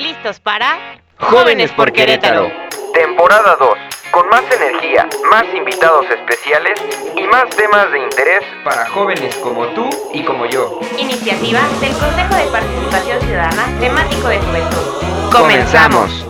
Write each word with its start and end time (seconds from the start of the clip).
¿Listos 0.00 0.40
para? 0.40 0.98
Jóvenes 1.18 1.70
por 1.72 1.92
Querétaro. 1.92 2.50
Temporada 2.94 3.54
2. 3.60 3.68
Con 4.10 4.30
más 4.30 4.42
energía, 4.50 5.06
más 5.30 5.44
invitados 5.54 6.06
especiales 6.10 6.80
y 7.14 7.22
más 7.24 7.50
temas 7.54 7.92
de 7.92 7.98
interés 7.98 8.42
Para 8.64 8.88
jóvenes 8.88 9.36
como 9.36 9.68
tú 9.74 9.90
y 10.14 10.24
como 10.24 10.46
yo. 10.46 10.80
Iniciativa 10.98 11.60
del 11.82 11.92
Consejo 11.92 12.34
de 12.34 12.50
Participación 12.50 13.20
Ciudadana 13.20 13.78
temático 13.78 14.28
de 14.28 14.38
Juventud. 14.40 15.30
¡Comenzamos! 15.30 16.26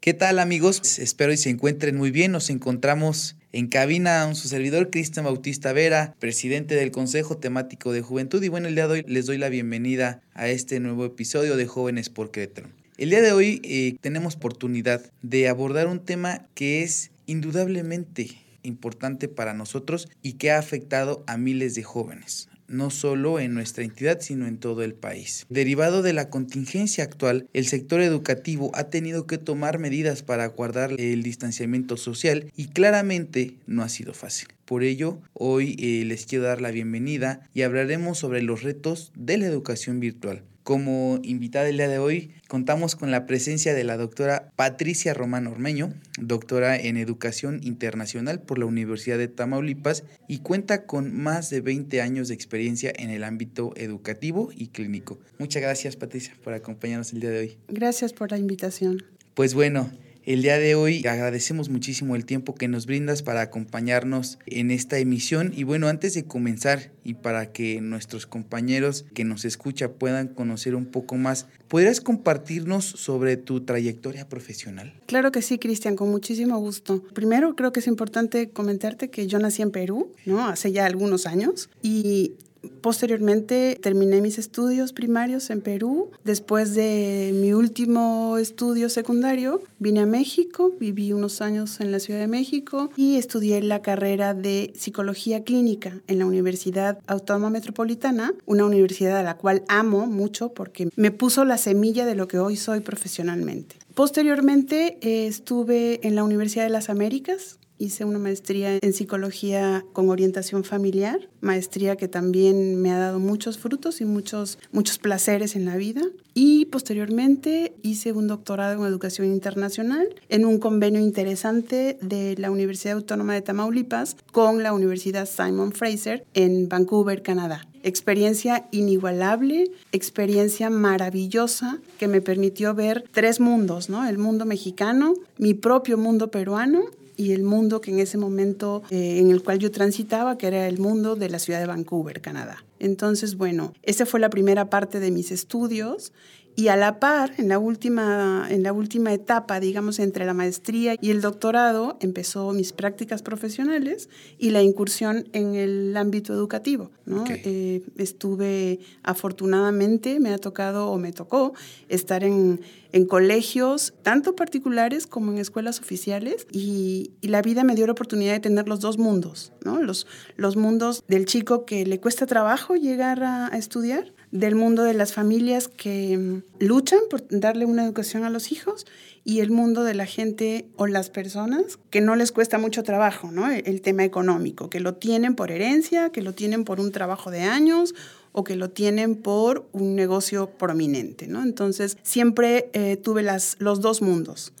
¿Qué 0.00 0.14
tal 0.14 0.38
amigos? 0.38 1.00
Espero 1.00 1.32
y 1.32 1.36
se 1.36 1.50
encuentren 1.50 1.96
muy 1.96 2.12
bien. 2.12 2.30
Nos 2.30 2.48
encontramos 2.48 3.34
en 3.50 3.66
cabina 3.66 4.22
con 4.24 4.36
su 4.36 4.46
servidor 4.46 4.90
Cristian 4.90 5.24
Bautista 5.24 5.72
Vera, 5.72 6.14
presidente 6.20 6.76
del 6.76 6.92
Consejo 6.92 7.38
Temático 7.38 7.90
de 7.90 8.02
Juventud. 8.02 8.40
Y 8.40 8.48
bueno, 8.48 8.68
el 8.68 8.76
día 8.76 8.86
de 8.86 8.92
hoy 8.92 9.04
les 9.08 9.26
doy 9.26 9.38
la 9.38 9.48
bienvenida 9.48 10.20
a 10.32 10.46
este 10.46 10.78
nuevo 10.78 11.04
episodio 11.04 11.56
de 11.56 11.66
Jóvenes 11.66 12.08
por 12.08 12.30
Querétaro. 12.30 12.68
El 12.96 13.10
día 13.10 13.22
de 13.22 13.32
hoy 13.32 13.60
eh, 13.64 13.96
tenemos 14.00 14.36
oportunidad 14.36 15.10
de 15.20 15.48
abordar 15.48 15.88
un 15.88 15.98
tema 15.98 16.46
que 16.54 16.84
es 16.84 17.10
indudablemente 17.26 18.38
importante 18.62 19.26
para 19.26 19.52
nosotros 19.52 20.08
y 20.22 20.34
que 20.34 20.52
ha 20.52 20.58
afectado 20.58 21.24
a 21.26 21.36
miles 21.36 21.74
de 21.74 21.82
jóvenes 21.82 22.48
no 22.66 22.90
solo 22.90 23.40
en 23.40 23.52
nuestra 23.52 23.84
entidad, 23.84 24.20
sino 24.20 24.46
en 24.46 24.56
todo 24.56 24.82
el 24.82 24.94
país. 24.94 25.44
Derivado 25.48 26.02
de 26.02 26.14
la 26.14 26.30
contingencia 26.30 27.04
actual, 27.04 27.46
el 27.52 27.66
sector 27.66 28.00
educativo 28.00 28.70
ha 28.74 28.84
tenido 28.84 29.26
que 29.26 29.38
tomar 29.38 29.78
medidas 29.78 30.22
para 30.22 30.46
guardar 30.46 30.92
el 30.98 31.22
distanciamiento 31.22 31.96
social 31.98 32.50
y 32.56 32.68
claramente 32.68 33.58
no 33.66 33.82
ha 33.82 33.88
sido 33.90 34.14
fácil. 34.14 34.48
Por 34.64 34.82
ello, 34.82 35.20
hoy 35.34 35.76
eh, 35.78 36.04
les 36.06 36.24
quiero 36.24 36.44
dar 36.44 36.62
la 36.62 36.70
bienvenida 36.70 37.48
y 37.52 37.62
hablaremos 37.62 38.18
sobre 38.18 38.40
los 38.40 38.62
retos 38.62 39.12
de 39.14 39.36
la 39.36 39.46
educación 39.46 40.00
virtual. 40.00 40.42
Como 40.64 41.20
invitada 41.22 41.68
el 41.68 41.76
día 41.76 41.88
de 41.88 41.98
hoy, 41.98 42.30
contamos 42.48 42.96
con 42.96 43.10
la 43.10 43.26
presencia 43.26 43.74
de 43.74 43.84
la 43.84 43.98
doctora 43.98 44.50
Patricia 44.56 45.12
Román 45.12 45.46
Ormeño, 45.46 45.92
doctora 46.18 46.80
en 46.80 46.96
Educación 46.96 47.60
Internacional 47.62 48.40
por 48.40 48.58
la 48.58 48.64
Universidad 48.64 49.18
de 49.18 49.28
Tamaulipas 49.28 50.04
y 50.26 50.38
cuenta 50.38 50.86
con 50.86 51.14
más 51.14 51.50
de 51.50 51.60
20 51.60 52.00
años 52.00 52.28
de 52.28 52.34
experiencia 52.34 52.94
en 52.96 53.10
el 53.10 53.24
ámbito 53.24 53.74
educativo 53.76 54.52
y 54.56 54.68
clínico. 54.68 55.18
Muchas 55.38 55.60
gracias, 55.60 55.96
Patricia, 55.96 56.34
por 56.42 56.54
acompañarnos 56.54 57.12
el 57.12 57.20
día 57.20 57.30
de 57.30 57.40
hoy. 57.40 57.58
Gracias 57.68 58.14
por 58.14 58.30
la 58.30 58.38
invitación. 58.38 59.04
Pues 59.34 59.52
bueno, 59.52 59.90
el 60.26 60.42
día 60.42 60.58
de 60.58 60.74
hoy 60.74 61.06
agradecemos 61.06 61.68
muchísimo 61.68 62.16
el 62.16 62.24
tiempo 62.24 62.54
que 62.54 62.68
nos 62.68 62.86
brindas 62.86 63.22
para 63.22 63.42
acompañarnos 63.42 64.38
en 64.46 64.70
esta 64.70 64.98
emisión 64.98 65.52
y 65.54 65.64
bueno, 65.64 65.88
antes 65.88 66.14
de 66.14 66.24
comenzar 66.24 66.92
y 67.04 67.14
para 67.14 67.52
que 67.52 67.80
nuestros 67.80 68.26
compañeros 68.26 69.04
que 69.14 69.24
nos 69.24 69.44
escuchan 69.44 69.92
puedan 69.98 70.28
conocer 70.28 70.74
un 70.74 70.86
poco 70.86 71.16
más, 71.16 71.46
¿podrías 71.68 72.00
compartirnos 72.00 72.84
sobre 72.84 73.36
tu 73.36 73.60
trayectoria 73.60 74.28
profesional? 74.28 74.94
Claro 75.06 75.32
que 75.32 75.42
sí, 75.42 75.58
Cristian, 75.58 75.96
con 75.96 76.10
muchísimo 76.10 76.58
gusto. 76.58 77.02
Primero, 77.12 77.54
creo 77.54 77.72
que 77.72 77.80
es 77.80 77.86
importante 77.86 78.50
comentarte 78.50 79.10
que 79.10 79.26
yo 79.26 79.38
nací 79.38 79.62
en 79.62 79.70
Perú, 79.70 80.12
¿no? 80.24 80.48
Hace 80.48 80.72
ya 80.72 80.86
algunos 80.86 81.26
años 81.26 81.68
y 81.82 82.32
Posteriormente 82.80 83.78
terminé 83.80 84.20
mis 84.20 84.38
estudios 84.38 84.92
primarios 84.92 85.50
en 85.50 85.60
Perú. 85.60 86.10
Después 86.24 86.74
de 86.74 87.32
mi 87.34 87.52
último 87.52 88.36
estudio 88.38 88.88
secundario, 88.88 89.62
vine 89.78 90.00
a 90.00 90.06
México, 90.06 90.72
viví 90.78 91.12
unos 91.12 91.40
años 91.40 91.80
en 91.80 91.92
la 91.92 92.00
Ciudad 92.00 92.20
de 92.20 92.26
México 92.26 92.90
y 92.96 93.16
estudié 93.16 93.62
la 93.62 93.82
carrera 93.82 94.34
de 94.34 94.72
psicología 94.76 95.44
clínica 95.44 96.00
en 96.06 96.18
la 96.18 96.26
Universidad 96.26 96.98
Autónoma 97.06 97.50
Metropolitana, 97.50 98.34
una 98.46 98.64
universidad 98.64 99.18
a 99.18 99.22
la 99.22 99.36
cual 99.36 99.64
amo 99.68 100.06
mucho 100.06 100.52
porque 100.52 100.88
me 100.96 101.10
puso 101.10 101.44
la 101.44 101.58
semilla 101.58 102.06
de 102.06 102.14
lo 102.14 102.28
que 102.28 102.38
hoy 102.38 102.56
soy 102.56 102.80
profesionalmente. 102.80 103.76
Posteriormente 103.94 104.98
eh, 105.02 105.26
estuve 105.26 106.06
en 106.06 106.16
la 106.16 106.24
Universidad 106.24 106.64
de 106.64 106.70
las 106.70 106.90
Américas, 106.90 107.58
Hice 107.78 108.04
una 108.04 108.18
maestría 108.18 108.78
en 108.80 108.92
psicología 108.92 109.84
con 109.92 110.08
orientación 110.08 110.62
familiar, 110.62 111.28
maestría 111.40 111.96
que 111.96 112.06
también 112.06 112.80
me 112.80 112.92
ha 112.92 112.98
dado 112.98 113.18
muchos 113.18 113.58
frutos 113.58 114.00
y 114.00 114.04
muchos, 114.04 114.58
muchos 114.70 114.98
placeres 114.98 115.56
en 115.56 115.64
la 115.64 115.76
vida. 115.76 116.02
Y 116.34 116.66
posteriormente 116.66 117.74
hice 117.82 118.12
un 118.12 118.28
doctorado 118.28 118.80
en 118.80 118.88
educación 118.88 119.26
internacional 119.26 120.08
en 120.28 120.44
un 120.44 120.58
convenio 120.58 121.00
interesante 121.00 121.98
de 122.00 122.36
la 122.38 122.50
Universidad 122.50 122.96
Autónoma 122.96 123.34
de 123.34 123.42
Tamaulipas 123.42 124.16
con 124.30 124.62
la 124.62 124.72
Universidad 124.72 125.28
Simon 125.28 125.72
Fraser 125.72 126.24
en 126.34 126.68
Vancouver, 126.68 127.22
Canadá 127.22 127.66
experiencia 127.84 128.66
inigualable, 128.70 129.70
experiencia 129.92 130.70
maravillosa 130.70 131.80
que 131.98 132.08
me 132.08 132.22
permitió 132.22 132.74
ver 132.74 133.04
tres 133.12 133.40
mundos, 133.40 133.90
¿no? 133.90 134.08
El 134.08 134.16
mundo 134.16 134.46
mexicano, 134.46 135.12
mi 135.36 135.52
propio 135.52 135.98
mundo 135.98 136.30
peruano 136.30 136.84
y 137.16 137.32
el 137.32 137.42
mundo 137.42 137.80
que 137.80 137.90
en 137.90 138.00
ese 138.00 138.18
momento 138.18 138.82
eh, 138.90 139.18
en 139.18 139.30
el 139.30 139.42
cual 139.42 139.58
yo 139.58 139.70
transitaba, 139.70 140.38
que 140.38 140.46
era 140.46 140.66
el 140.68 140.78
mundo 140.78 141.16
de 141.16 141.28
la 141.28 141.38
ciudad 141.38 141.60
de 141.60 141.66
Vancouver, 141.66 142.20
Canadá. 142.20 142.64
Entonces, 142.78 143.36
bueno, 143.36 143.72
esa 143.82 144.06
fue 144.06 144.20
la 144.20 144.30
primera 144.30 144.68
parte 144.70 145.00
de 145.00 145.10
mis 145.10 145.30
estudios 145.30 146.12
y 146.56 146.68
a 146.68 146.76
la 146.76 147.00
par, 147.00 147.32
en 147.38 147.48
la 147.48 147.58
última, 147.58 148.46
en 148.48 148.62
la 148.62 148.72
última 148.72 149.12
etapa, 149.12 149.58
digamos, 149.58 149.98
entre 149.98 150.24
la 150.24 150.34
maestría 150.34 150.94
y 151.00 151.10
el 151.10 151.20
doctorado, 151.20 151.96
empezó 152.00 152.52
mis 152.52 152.72
prácticas 152.72 153.22
profesionales 153.22 154.08
y 154.38 154.50
la 154.50 154.62
incursión 154.62 155.28
en 155.32 155.56
el 155.56 155.96
ámbito 155.96 156.32
educativo. 156.32 156.92
¿no? 157.06 157.24
Eh, 157.28 157.82
estuve, 157.96 158.78
afortunadamente, 159.02 160.20
me 160.20 160.30
ha 160.30 160.38
tocado 160.38 160.90
o 160.90 160.98
me 160.98 161.12
tocó 161.12 161.54
estar 161.88 162.22
en, 162.22 162.60
en 162.92 163.06
colegios, 163.06 163.92
tanto 164.02 164.36
particulares 164.36 165.08
como 165.08 165.32
en 165.32 165.38
escuelas 165.38 165.80
oficiales, 165.80 166.46
y, 166.52 167.10
y, 167.20 167.28
la 167.28 167.42
vida 167.42 167.64
me 167.64 167.74
dio 167.74 167.86
la 167.86 167.92
oportunidad 167.92 168.32
de 168.32 168.40
tener 168.40 168.68
los 168.68 168.78
dos 168.78 168.96
mundos, 168.96 169.52
¿no? 169.64 169.82
los, 169.82 170.06
los 170.36 170.56
mundos 170.56 171.02
del 171.08 171.26
chico 171.26 171.64
que 171.64 171.84
le 171.84 171.98
cuesta 171.98 172.26
trabajo 172.26 172.76
llegar 172.76 173.24
a, 173.24 173.52
a 173.52 173.58
estudiar 173.58 174.13
del 174.34 174.56
mundo 174.56 174.82
de 174.82 174.94
las 174.94 175.12
familias 175.12 175.68
que 175.68 176.18
mm, 176.18 176.42
luchan 176.58 176.98
por 177.08 177.22
darle 177.30 177.66
una 177.66 177.84
educación 177.84 178.24
a 178.24 178.30
los 178.30 178.50
hijos 178.50 178.84
y 179.24 179.40
el 179.40 179.50
mundo 179.50 179.84
de 179.84 179.94
la 179.94 180.04
gente 180.04 180.68
o 180.76 180.86
las 180.86 181.08
personas 181.08 181.78
que 181.90 182.02
no 182.02 182.14
les 182.14 182.30
cuesta 182.30 182.58
mucho 182.58 182.82
trabajo, 182.82 183.32
¿no? 183.32 183.50
El 183.50 183.80
tema 183.80 184.04
económico, 184.04 184.68
que 184.68 184.80
lo 184.80 184.94
tienen 184.94 185.34
por 185.34 185.50
herencia, 185.50 186.10
que 186.10 186.20
lo 186.20 186.34
tienen 186.34 186.64
por 186.64 186.78
un 186.78 186.92
trabajo 186.92 187.30
de 187.30 187.40
años 187.40 187.94
o 188.32 188.44
que 188.44 188.56
lo 188.56 188.68
tienen 188.68 189.14
por 189.14 189.66
un 189.72 189.94
negocio 189.94 190.50
prominente, 190.50 191.26
¿no? 191.26 191.42
Entonces, 191.42 191.96
siempre 192.02 192.68
eh, 192.74 192.96
tuve 192.96 193.22
las, 193.22 193.56
los 193.60 193.80
dos 193.80 194.02
mundos. 194.02 194.52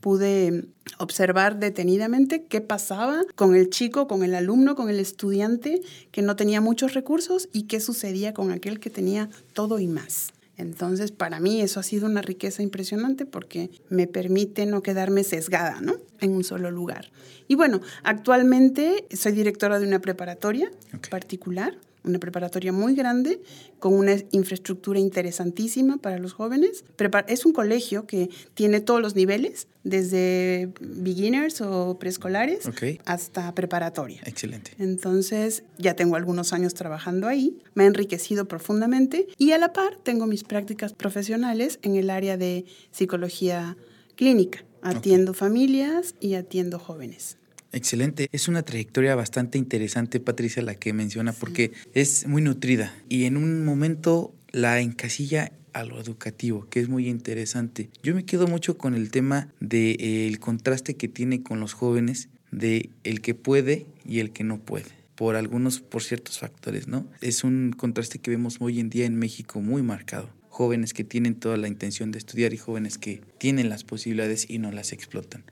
Pude 0.00 0.64
observar 0.98 1.60
detenidamente 1.60 2.44
qué 2.44 2.60
pasaba 2.60 3.22
con 3.36 3.54
el 3.54 3.70
chico, 3.70 4.08
con 4.08 4.24
el 4.24 4.34
alumno, 4.34 4.74
con 4.74 4.88
el 4.88 4.98
estudiante 4.98 5.82
que 6.10 6.22
no 6.22 6.34
tenía 6.34 6.60
muchos 6.60 6.94
recursos 6.94 7.48
y 7.52 7.64
qué 7.64 7.78
sucedía 7.78 8.34
con 8.34 8.50
aquel 8.50 8.80
que 8.80 8.90
tenía 8.90 9.28
todo 9.52 9.78
y 9.78 9.86
más. 9.86 10.32
Entonces, 10.58 11.12
para 11.12 11.38
mí 11.40 11.60
eso 11.60 11.80
ha 11.80 11.84
sido 11.84 12.06
una 12.06 12.20
riqueza 12.20 12.62
impresionante 12.62 13.24
porque 13.24 13.70
me 13.88 14.06
permite 14.08 14.66
no 14.66 14.82
quedarme 14.82 15.24
sesgada, 15.24 15.80
¿no? 15.80 15.94
En 16.20 16.32
un 16.32 16.44
solo 16.44 16.70
lugar. 16.70 17.10
Y 17.46 17.54
bueno, 17.54 17.80
actualmente 18.02 19.06
soy 19.14 19.32
directora 19.32 19.78
de 19.78 19.86
una 19.86 20.00
preparatoria 20.00 20.70
particular 21.10 21.78
una 22.08 22.18
preparatoria 22.18 22.72
muy 22.72 22.94
grande 22.94 23.40
con 23.78 23.94
una 23.94 24.16
infraestructura 24.30 24.98
interesantísima 24.98 25.98
para 25.98 26.18
los 26.18 26.32
jóvenes. 26.32 26.84
Es 27.26 27.46
un 27.46 27.52
colegio 27.52 28.06
que 28.06 28.30
tiene 28.54 28.80
todos 28.80 29.00
los 29.00 29.14
niveles, 29.14 29.68
desde 29.84 30.72
beginners 30.80 31.60
o 31.60 31.98
preescolares 31.98 32.68
hasta 33.04 33.54
preparatoria. 33.54 34.20
Excelente. 34.24 34.72
Entonces, 34.78 35.62
ya 35.78 35.94
tengo 35.94 36.16
algunos 36.16 36.52
años 36.52 36.74
trabajando 36.74 37.28
ahí, 37.28 37.58
me 37.74 37.84
ha 37.84 37.86
enriquecido 37.86 38.46
profundamente 38.46 39.26
y 39.38 39.52
a 39.52 39.58
la 39.58 39.72
par 39.72 39.96
tengo 40.02 40.26
mis 40.26 40.44
prácticas 40.44 40.92
profesionales 40.92 41.78
en 41.82 41.96
el 41.96 42.10
área 42.10 42.36
de 42.36 42.64
psicología 42.90 43.76
clínica. 44.16 44.64
Atiendo 44.80 45.34
familias 45.34 46.14
y 46.20 46.34
atiendo 46.34 46.78
jóvenes. 46.78 47.36
Excelente. 47.72 48.28
Es 48.32 48.48
una 48.48 48.62
trayectoria 48.62 49.14
bastante 49.14 49.58
interesante, 49.58 50.20
Patricia, 50.20 50.62
la 50.62 50.74
que 50.74 50.92
menciona, 50.92 51.32
porque 51.32 51.72
es 51.94 52.26
muy 52.26 52.42
nutrida 52.42 52.94
y 53.08 53.24
en 53.24 53.36
un 53.36 53.64
momento 53.64 54.34
la 54.52 54.80
encasilla 54.80 55.52
a 55.74 55.84
lo 55.84 56.00
educativo, 56.00 56.66
que 56.68 56.80
es 56.80 56.88
muy 56.88 57.08
interesante. 57.08 57.90
Yo 58.02 58.14
me 58.14 58.24
quedo 58.24 58.46
mucho 58.46 58.78
con 58.78 58.94
el 58.94 59.10
tema 59.10 59.52
del 59.60 59.96
de, 59.96 60.28
eh, 60.28 60.36
contraste 60.38 60.96
que 60.96 61.08
tiene 61.08 61.42
con 61.42 61.60
los 61.60 61.74
jóvenes 61.74 62.28
de 62.50 62.90
el 63.04 63.20
que 63.20 63.34
puede 63.34 63.86
y 64.04 64.20
el 64.20 64.32
que 64.32 64.44
no 64.44 64.58
puede 64.58 64.98
por 65.18 65.34
algunos, 65.34 65.80
por 65.80 66.04
ciertos 66.04 66.38
factores, 66.38 66.86
¿no? 66.86 67.04
Es 67.20 67.42
un 67.42 67.74
contraste 67.76 68.20
que 68.20 68.30
vemos 68.30 68.58
hoy 68.60 68.78
en 68.78 68.88
día 68.88 69.04
en 69.04 69.16
México 69.16 69.60
muy 69.60 69.82
marcado. 69.82 70.30
Jóvenes 70.58 70.92
que 70.92 71.04
tienen 71.04 71.36
toda 71.36 71.56
la 71.56 71.68
intención 71.68 72.10
de 72.10 72.18
estudiar 72.18 72.52
y 72.52 72.56
jóvenes 72.56 72.98
que 72.98 73.20
tienen 73.38 73.68
las 73.68 73.84
posibilidades 73.84 74.50
y 74.50 74.58
no 74.58 74.72
las 74.72 74.92
explotan. 74.92 75.44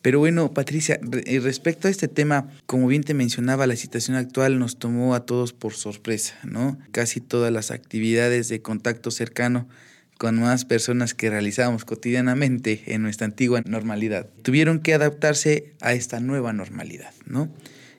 Pero 0.00 0.20
bueno, 0.20 0.54
Patricia, 0.54 0.98
eh, 1.26 1.40
respecto 1.40 1.86
a 1.86 1.90
este 1.90 2.08
tema, 2.08 2.48
como 2.64 2.86
bien 2.86 3.02
te 3.02 3.12
mencionaba, 3.12 3.66
la 3.66 3.76
situación 3.76 4.16
actual 4.16 4.58
nos 4.58 4.78
tomó 4.78 5.14
a 5.14 5.26
todos 5.26 5.52
por 5.52 5.74
sorpresa, 5.74 6.38
¿no? 6.44 6.78
Casi 6.92 7.20
todas 7.20 7.52
las 7.52 7.70
actividades 7.70 8.48
de 8.48 8.62
contacto 8.62 9.10
cercano 9.10 9.68
con 10.16 10.40
más 10.40 10.64
personas 10.64 11.12
que 11.12 11.28
realizábamos 11.28 11.84
cotidianamente 11.84 12.84
en 12.86 13.02
nuestra 13.02 13.26
antigua 13.26 13.60
normalidad. 13.66 14.30
Tuvieron 14.40 14.78
que 14.78 14.94
adaptarse 14.94 15.74
a 15.82 15.92
esta 15.92 16.20
nueva 16.20 16.54
normalidad, 16.54 17.12
¿no? 17.26 17.50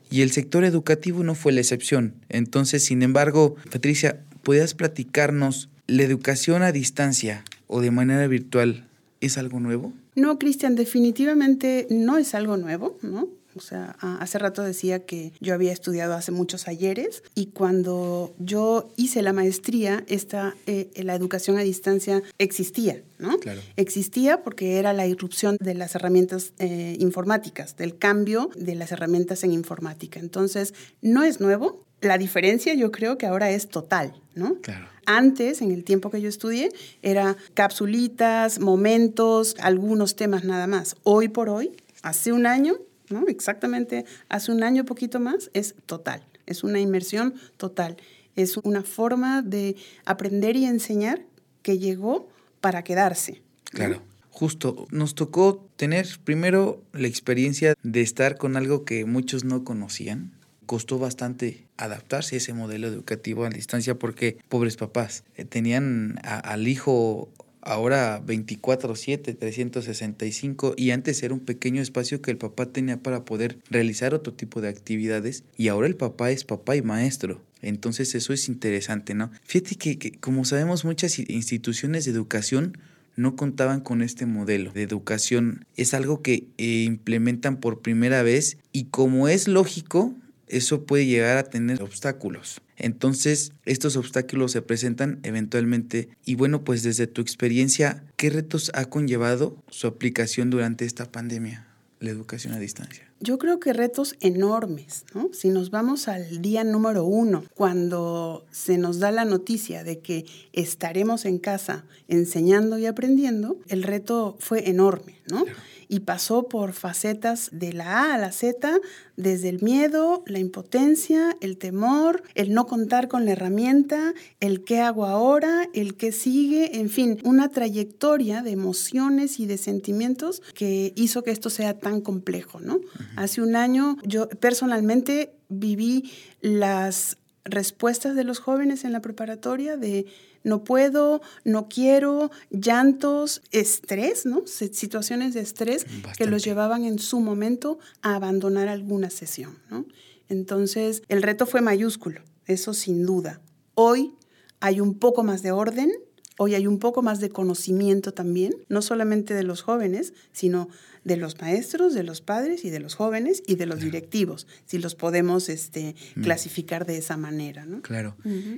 Y 0.10 0.22
el 0.22 0.32
sector 0.32 0.66
educativo 0.66 1.24
no 1.24 1.36
fue 1.36 1.52
la 1.52 1.62
excepción. 1.62 2.16
Entonces, 2.28 2.84
sin 2.84 3.04
embargo, 3.04 3.56
Patricia, 3.70 4.24
¿podrías 4.42 4.74
platicarnos 4.74 5.70
la 5.88 6.04
educación 6.04 6.64
a 6.64 6.72
distancia 6.72 7.44
o 7.68 7.82
de 7.82 7.92
manera 7.92 8.28
virtual 8.28 8.88
es 9.22 9.38
algo 9.38 9.60
nuevo? 9.60 9.94
No, 10.16 10.40
Cristian, 10.40 10.76
definitivamente 10.76 11.88
no 11.90 12.18
es 12.18 12.36
algo 12.36 12.58
nuevo, 12.58 12.98
¿no? 13.02 13.28
O 13.56 13.62
sea, 13.62 13.96
hace 14.02 14.38
rato 14.38 14.64
decía 14.64 15.06
que 15.06 15.32
yo 15.40 15.54
había 15.54 15.72
estudiado 15.72 16.14
hace 16.14 16.32
muchos 16.32 16.68
ayeres 16.68 17.24
y 17.36 17.48
cuando 17.48 18.34
yo 18.38 18.90
hice 18.98 19.22
la 19.22 19.32
maestría, 19.32 20.04
esta, 20.08 20.56
eh, 20.68 20.90
la 21.04 21.16
educación 21.16 21.58
a 21.58 21.62
distancia 21.62 22.22
existía, 22.38 23.02
¿no? 23.18 23.38
Claro. 23.40 23.62
Existía 23.78 24.44
porque 24.44 24.78
era 24.78 24.92
la 24.92 25.08
irrupción 25.08 25.56
de 25.62 25.74
las 25.74 25.96
herramientas 25.96 26.52
eh, 26.60 26.98
informáticas, 27.00 27.78
del 27.78 27.98
cambio 27.98 28.50
de 28.56 28.76
las 28.76 28.92
herramientas 28.92 29.44
en 29.46 29.54
informática. 29.54 30.20
Entonces, 30.20 30.74
no 31.02 31.24
es 31.24 31.40
nuevo. 31.40 31.85
La 32.06 32.20
diferencia 32.20 32.76
yo 32.76 32.92
creo 32.92 33.18
que 33.18 33.26
ahora 33.26 33.50
es 33.50 33.68
total, 33.68 34.14
¿no? 34.36 34.62
Claro. 34.62 34.88
Antes, 35.08 35.64
en 35.64 35.72
el 35.72 35.84
tiempo 35.84 36.12
que 36.12 36.22
yo 36.22 36.30
estudié, 36.30 36.70
era 37.02 37.36
capsulitas, 37.56 38.60
momentos, 38.60 39.56
algunos 39.60 40.16
temas 40.16 40.44
nada 40.44 40.68
más. 40.68 40.96
Hoy 41.02 41.30
por 41.30 41.50
hoy, 41.50 41.72
hace 42.04 42.32
un 42.32 42.46
año, 42.46 42.76
¿no? 43.10 43.28
Exactamente, 43.28 44.06
hace 44.30 44.52
un 44.52 44.62
año 44.62 44.86
poquito 44.86 45.20
más, 45.20 45.50
es 45.54 45.74
total, 45.88 46.24
es 46.46 46.64
una 46.64 46.80
inmersión 46.80 47.34
total, 47.58 47.98
es 48.36 48.58
una 48.58 48.84
forma 48.84 49.42
de 49.42 49.76
aprender 50.06 50.56
y 50.56 50.66
enseñar 50.66 51.24
que 51.64 51.80
llegó 51.80 52.30
para 52.62 52.84
quedarse. 52.84 53.42
Claro. 53.72 54.04
Justo, 54.30 54.86
nos 54.92 55.16
tocó 55.16 55.66
tener 55.78 56.08
primero 56.26 56.84
la 56.92 57.08
experiencia 57.08 57.74
de 57.84 58.02
estar 58.02 58.38
con 58.38 58.58
algo 58.58 58.84
que 58.84 59.06
muchos 59.06 59.46
no 59.46 59.64
conocían. 59.64 60.35
Costó 60.66 61.00
bastante 61.00 61.66
adaptarse 61.78 62.36
a 62.36 62.38
ese 62.38 62.54
modelo 62.54 62.88
educativo 62.88 63.46
a 63.46 63.50
distancia 63.50 63.96
porque 63.96 64.38
pobres 64.50 64.78
papás 64.78 65.24
eh, 65.36 65.46
tenían 65.46 66.20
al 66.24 66.68
hijo 66.68 67.30
ahora 67.66 68.22
24/7, 68.26 69.38
365 69.38 70.76
y 70.78 70.92
antes 70.92 71.22
era 71.24 71.34
un 71.34 71.42
pequeño 71.42 71.82
espacio 71.82 72.22
que 72.22 72.32
el 72.32 72.38
papá 72.38 72.68
tenía 72.68 72.98
para 72.98 73.26
poder 73.26 73.58
realizar 73.70 74.14
otro 74.14 74.34
tipo 74.34 74.62
de 74.62 74.70
actividades 74.70 75.44
y 75.58 75.68
ahora 75.68 75.88
el 75.88 75.96
papá 75.96 76.32
es 76.32 76.46
papá 76.46 76.76
y 76.76 76.82
maestro. 76.82 77.42
Entonces 77.62 78.14
eso 78.14 78.32
es 78.32 78.48
interesante, 78.48 79.16
¿no? 79.16 79.32
Fíjate 79.44 79.76
que, 79.76 80.12
como 80.20 80.46
sabemos 80.46 80.86
muchas 80.86 81.18
instituciones 81.18 82.06
de 82.06 82.12
educación 82.12 82.78
no 83.16 83.36
contaban 83.36 83.80
con 83.80 84.02
este 84.02 84.26
modelo 84.26 84.72
de 84.72 84.84
educación. 84.84 85.66
Es 85.76 85.94
algo 85.94 86.22
que 86.22 86.48
eh, 86.58 86.84
implementan 86.84 87.58
por 87.58 87.82
primera 87.82 88.24
vez 88.24 88.58
y 88.72 88.86
como 88.86 89.28
es 89.28 89.48
lógico, 89.48 90.14
eso 90.48 90.86
puede 90.86 91.06
llegar 91.06 91.38
a 91.38 91.44
tener 91.44 91.82
obstáculos. 91.82 92.62
Entonces, 92.78 93.54
estos 93.66 93.96
obstáculos 93.96 94.52
se 94.52 94.62
presentan 94.62 95.20
eventualmente 95.24 96.10
y 96.26 96.36
bueno, 96.36 96.64
pues 96.64 96.84
desde 96.84 97.08
tu 97.08 97.22
experiencia, 97.22 98.04
¿qué 98.18 98.30
retos 98.30 98.72
ha 98.74 98.86
conllevado 98.86 99.58
su 99.70 99.88
aplicación 99.88 100.50
durante 100.50 100.86
esta 100.86 101.12
pandemia, 101.12 101.68
la 102.00 102.10
educación 102.10 102.54
a 102.54 102.60
distancia? 102.60 103.06
Yo 103.22 103.38
creo 103.38 103.62
que 103.62 103.72
retos 103.72 104.16
enormes, 104.20 105.06
¿no? 105.14 105.30
Si 105.32 105.48
nos 105.48 105.72
vamos 105.72 106.10
al 106.10 106.42
día 106.42 106.66
número 106.66 107.06
uno, 107.06 107.46
cuando 107.54 108.46
se 108.52 108.78
nos 108.78 109.00
da 109.00 109.10
la 109.12 109.24
noticia 109.24 109.86
de 109.86 110.00
que 110.00 110.26
estaremos 110.52 111.24
en 111.24 111.40
casa 111.40 111.86
enseñando 112.10 112.78
y 112.78 112.86
aprendiendo, 112.86 113.58
el 113.70 113.84
reto 113.84 114.36
fue 114.40 114.70
enorme, 114.70 115.22
¿no? 115.32 115.46
Y 115.88 116.02
pasó 116.02 116.48
por 116.48 116.74
facetas 116.74 117.50
de 117.52 117.74
la 117.74 118.04
A 118.04 118.14
a 118.16 118.18
la 118.18 118.32
Z, 118.32 118.80
desde 119.18 119.50
el 119.50 119.62
miedo, 119.62 120.24
la 120.28 120.40
impotencia, 120.40 121.38
el 121.42 121.58
temor, 121.58 122.24
el 122.36 122.54
no 122.54 122.68
contar 122.68 123.08
con 123.08 123.26
la 123.26 123.32
herramienta, 123.32 124.14
el 124.40 124.64
qué 124.64 124.82
hago 124.82 125.06
ahora, 125.06 125.70
el 125.74 125.96
qué 125.96 126.12
sigue, 126.12 126.80
en 126.80 126.90
fin, 126.90 127.20
una 127.24 127.50
trayectoria 127.50 128.42
de 128.42 128.52
emociones 128.52 129.40
y 129.40 129.46
de 129.46 129.58
sentimientos 129.58 130.42
que 130.54 130.94
hizo 130.96 131.24
que 131.24 131.32
esto 131.32 131.50
sea 131.50 131.80
tan 131.80 132.02
complejo, 132.02 132.60
¿no? 132.60 132.80
Hace 133.16 133.42
un 133.42 133.56
año 133.56 133.98
yo 134.04 134.28
personalmente 134.30 135.36
viví 135.50 136.12
las 136.42 137.18
respuestas 137.46 138.16
de 138.16 138.24
los 138.24 138.40
jóvenes 138.40 138.84
en 138.84 138.92
la 138.92 139.02
preparatoria 139.02 139.78
de 139.78 140.08
no 140.46 140.64
puedo, 140.64 141.22
no 141.44 141.68
quiero, 141.68 142.32
llantos, 142.52 143.42
estrés, 143.52 144.26
¿no? 144.26 144.48
Situaciones 144.48 145.34
de 145.34 145.42
estrés 145.42 145.86
que 146.18 146.26
los 146.26 146.46
llevaban 146.46 146.86
en 146.86 147.00
su 147.00 147.20
momento 147.20 147.80
a 148.02 148.16
abandonar 148.16 148.70
alguna 148.70 149.10
sesión, 149.10 149.60
¿no? 149.70 149.86
Entonces, 150.30 151.04
el 151.10 151.22
reto 151.22 151.46
fue 151.46 151.62
mayúsculo, 151.62 152.22
eso 152.46 152.74
sin 152.74 153.06
duda. 153.06 153.42
Hoy 153.74 154.14
hay 154.60 154.80
un 154.80 154.98
poco 154.98 155.24
más 155.24 155.42
de 155.42 155.52
orden, 155.52 155.92
Hoy 156.38 156.54
hay 156.54 156.68
un 156.68 156.80
poco 156.80 157.02
más 157.02 157.22
de 157.22 157.30
conocimiento 157.30 158.14
también, 158.14 158.54
no 158.68 158.82
solamente 158.82 159.34
de 159.34 159.44
los 159.44 159.62
jóvenes, 159.62 160.14
sino 160.34 160.68
de 161.06 161.18
los 161.18 161.40
maestros, 161.40 161.94
de 161.94 162.04
los 162.04 162.20
padres 162.20 162.66
y 162.66 162.72
de 162.72 162.80
los 162.80 162.96
jóvenes 162.96 163.44
y 163.48 163.56
de 163.56 163.68
los 163.68 163.80
directivos, 163.80 164.48
si 164.66 164.80
los 164.80 164.96
podemos 164.96 165.50
este, 165.50 165.96
mm. 166.16 166.22
clasificar 166.22 166.86
de 166.86 166.98
esa 166.98 167.16
manera. 167.16 167.66
¿no? 167.66 167.82
Claro, 167.82 168.18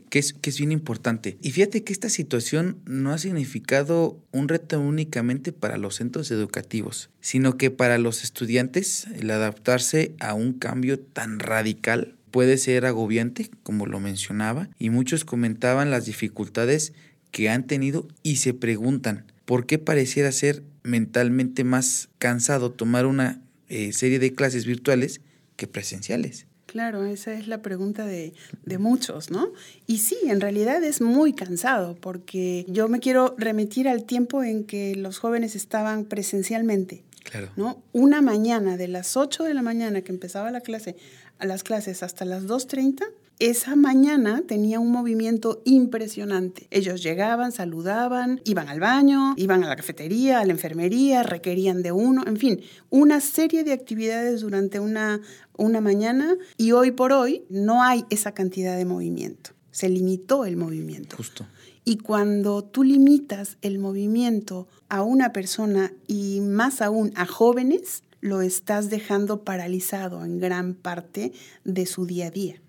que, 0.09 0.17
es, 0.17 0.33
que 0.33 0.49
es 0.49 0.57
bien 0.57 0.71
importante. 0.71 1.37
Y 1.41 1.51
fíjate 1.51 1.83
que 1.83 1.93
esta 1.93 2.09
situación 2.09 2.79
no 2.85 3.11
ha 3.11 3.17
significado 3.17 4.17
un 4.31 4.47
reto 4.47 4.79
únicamente 4.79 5.51
para 5.51 5.77
los 5.77 5.95
centros 5.95 6.31
educativos, 6.31 7.09
sino 7.19 7.57
que 7.57 7.69
para 7.69 7.97
los 7.97 8.23
estudiantes 8.23 9.07
el 9.13 9.29
adaptarse 9.29 10.15
a 10.19 10.33
un 10.33 10.53
cambio 10.53 10.99
tan 10.99 11.39
radical 11.39 12.15
puede 12.31 12.57
ser 12.57 12.85
agobiante, 12.85 13.49
como 13.63 13.87
lo 13.87 13.99
mencionaba, 13.99 14.69
y 14.79 14.89
muchos 14.89 15.25
comentaban 15.25 15.91
las 15.91 16.05
dificultades 16.05 16.93
que 17.31 17.49
han 17.49 17.67
tenido 17.67 18.07
y 18.23 18.37
se 18.37 18.53
preguntan 18.53 19.25
por 19.43 19.65
qué 19.65 19.79
pareciera 19.79 20.31
ser 20.31 20.63
mentalmente 20.87 21.63
más 21.63 22.09
cansado 22.17 22.71
tomar 22.71 23.05
una 23.05 23.41
eh, 23.69 23.93
serie 23.93 24.19
de 24.19 24.33
clases 24.33 24.65
virtuales 24.65 25.21
que 25.55 25.67
presenciales. 25.67 26.47
Claro, 26.65 27.05
esa 27.05 27.33
es 27.33 27.47
la 27.47 27.61
pregunta 27.61 28.05
de, 28.05 28.33
de, 28.65 28.77
muchos, 28.77 29.31
¿no? 29.31 29.53
Y 29.85 29.99
sí, 29.99 30.17
en 30.25 30.41
realidad 30.41 30.83
es 30.83 30.99
muy 30.99 31.33
cansado 31.33 31.95
porque 31.95 32.65
yo 32.67 32.89
me 32.89 32.99
quiero 32.99 33.35
remitir 33.37 33.87
al 33.87 34.03
tiempo 34.03 34.43
en 34.43 34.65
que 34.65 34.95
los 34.95 35.17
jóvenes 35.17 35.55
estaban 35.55 36.03
presencialmente. 36.03 37.03
Claro. 37.23 37.49
¿no? 37.55 37.83
Una 37.91 38.21
mañana, 38.21 38.77
de 38.77 38.87
las 38.87 39.17
8 39.17 39.43
de 39.43 39.53
la 39.53 39.61
mañana 39.61 40.01
que 40.01 40.11
empezaba 40.11 40.51
la 40.51 40.61
clase, 40.61 40.95
a 41.39 41.45
las 41.45 41.63
clases 41.63 42.03
hasta 42.03 42.25
las 42.25 42.43
2.30, 42.45 43.03
esa 43.39 43.75
mañana 43.75 44.41
tenía 44.47 44.79
un 44.79 44.91
movimiento 44.91 45.61
impresionante. 45.63 46.67
Ellos 46.71 47.03
llegaban, 47.03 47.51
saludaban, 47.51 48.41
iban 48.45 48.67
al 48.67 48.79
baño, 48.79 49.35
iban 49.37 49.63
a 49.63 49.67
la 49.69 49.75
cafetería, 49.75 50.39
a 50.39 50.45
la 50.45 50.53
enfermería, 50.53 51.21
requerían 51.23 51.83
de 51.83 51.91
uno, 51.91 52.23
en 52.25 52.37
fin, 52.37 52.61
una 52.89 53.21
serie 53.21 53.63
de 53.63 53.73
actividades 53.73 54.41
durante 54.41 54.79
una, 54.79 55.21
una 55.55 55.81
mañana 55.81 56.35
y 56.57 56.71
hoy 56.71 56.91
por 56.91 57.11
hoy 57.11 57.43
no 57.49 57.83
hay 57.83 58.05
esa 58.09 58.33
cantidad 58.33 58.75
de 58.75 58.85
movimiento. 58.85 59.51
Se 59.71 59.89
limitó 59.89 60.45
el 60.45 60.57
movimiento. 60.57 61.17
Justo. 61.17 61.45
Y 61.85 61.97
cuando 61.97 62.63
tú 62.63 62.83
limitas 62.83 63.57
el 63.61 63.77
movimiento 63.77 64.67
a 64.89 65.03
una 65.03 65.31
persona 65.31 65.93
y 66.07 66.41
más 66.41 66.81
aún 66.81 67.13
a 67.15 67.25
jóvenes, 67.25 68.03
lo 68.19 68.41
estás 68.41 68.89
dejando 68.89 69.43
paralizado 69.43 70.25
en 70.25 70.39
gran 70.39 70.73
parte 70.73 71.33
de 71.63 71.85
su 71.85 72.05
día 72.07 72.27
a 72.27 72.31
día. 72.31 72.61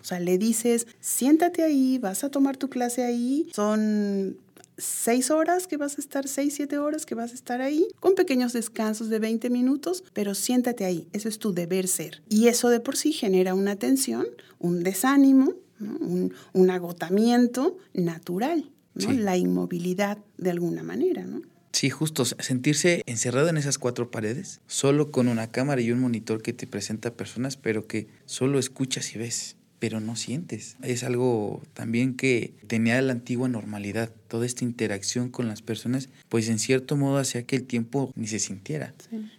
O 0.00 0.04
sea, 0.04 0.20
le 0.20 0.38
dices, 0.38 0.86
siéntate 1.00 1.62
ahí, 1.62 1.98
vas 1.98 2.24
a 2.24 2.30
tomar 2.30 2.56
tu 2.56 2.68
clase 2.68 3.04
ahí, 3.04 3.50
son 3.54 4.36
seis 4.78 5.30
horas 5.30 5.66
que 5.66 5.76
vas 5.76 5.96
a 5.98 6.00
estar, 6.00 6.28
seis, 6.28 6.54
siete 6.54 6.78
horas 6.78 7.06
que 7.06 7.14
vas 7.14 7.32
a 7.32 7.34
estar 7.34 7.60
ahí, 7.60 7.86
con 8.00 8.14
pequeños 8.14 8.52
descansos 8.52 9.08
de 9.08 9.18
20 9.18 9.50
minutos, 9.50 10.04
pero 10.12 10.34
siéntate 10.34 10.84
ahí, 10.84 11.08
eso 11.12 11.28
es 11.28 11.38
tu 11.38 11.52
deber 11.52 11.88
ser. 11.88 12.22
Y 12.28 12.48
eso 12.48 12.68
de 12.68 12.80
por 12.80 12.96
sí 12.96 13.12
genera 13.12 13.54
una 13.54 13.76
tensión, 13.76 14.26
un 14.58 14.82
desánimo, 14.82 15.54
un, 15.80 16.70
agotamiento 16.70 17.76
natural, 17.94 18.70
la 18.94 19.36
inmovilidad 19.36 20.18
de 20.38 20.50
alguna 20.50 20.82
manera. 20.82 21.24
¿no? 21.24 21.42
Sí, 21.76 21.90
justo, 21.90 22.24
sentirse 22.24 23.02
encerrado 23.04 23.50
en 23.50 23.58
esas 23.58 23.76
cuatro 23.76 24.10
paredes, 24.10 24.62
solo 24.66 25.10
con 25.10 25.28
una 25.28 25.50
cámara 25.50 25.82
y 25.82 25.92
un 25.92 26.00
monitor 26.00 26.40
que 26.40 26.54
te 26.54 26.66
presenta 26.66 27.12
personas, 27.12 27.58
pero 27.58 27.86
que 27.86 28.08
solo 28.24 28.58
escuchas 28.58 29.14
y 29.14 29.18
ves. 29.18 29.56
Pero 29.78 30.00
no 30.00 30.16
sientes. 30.16 30.76
Es 30.82 31.04
algo 31.04 31.62
también 31.74 32.14
que 32.14 32.54
tenía 32.66 33.00
la 33.02 33.12
antigua 33.12 33.48
normalidad, 33.48 34.10
toda 34.28 34.46
esta 34.46 34.64
interacción 34.64 35.28
con 35.28 35.48
las 35.48 35.62
personas, 35.62 36.08
pues 36.28 36.48
en 36.48 36.58
cierto 36.58 36.96
modo 36.96 37.18
hacía 37.18 37.44
que 37.44 37.56
el 37.56 37.64
tiempo 37.64 38.12
ni 38.16 38.26
se 38.26 38.38
sintiera. 38.38 38.94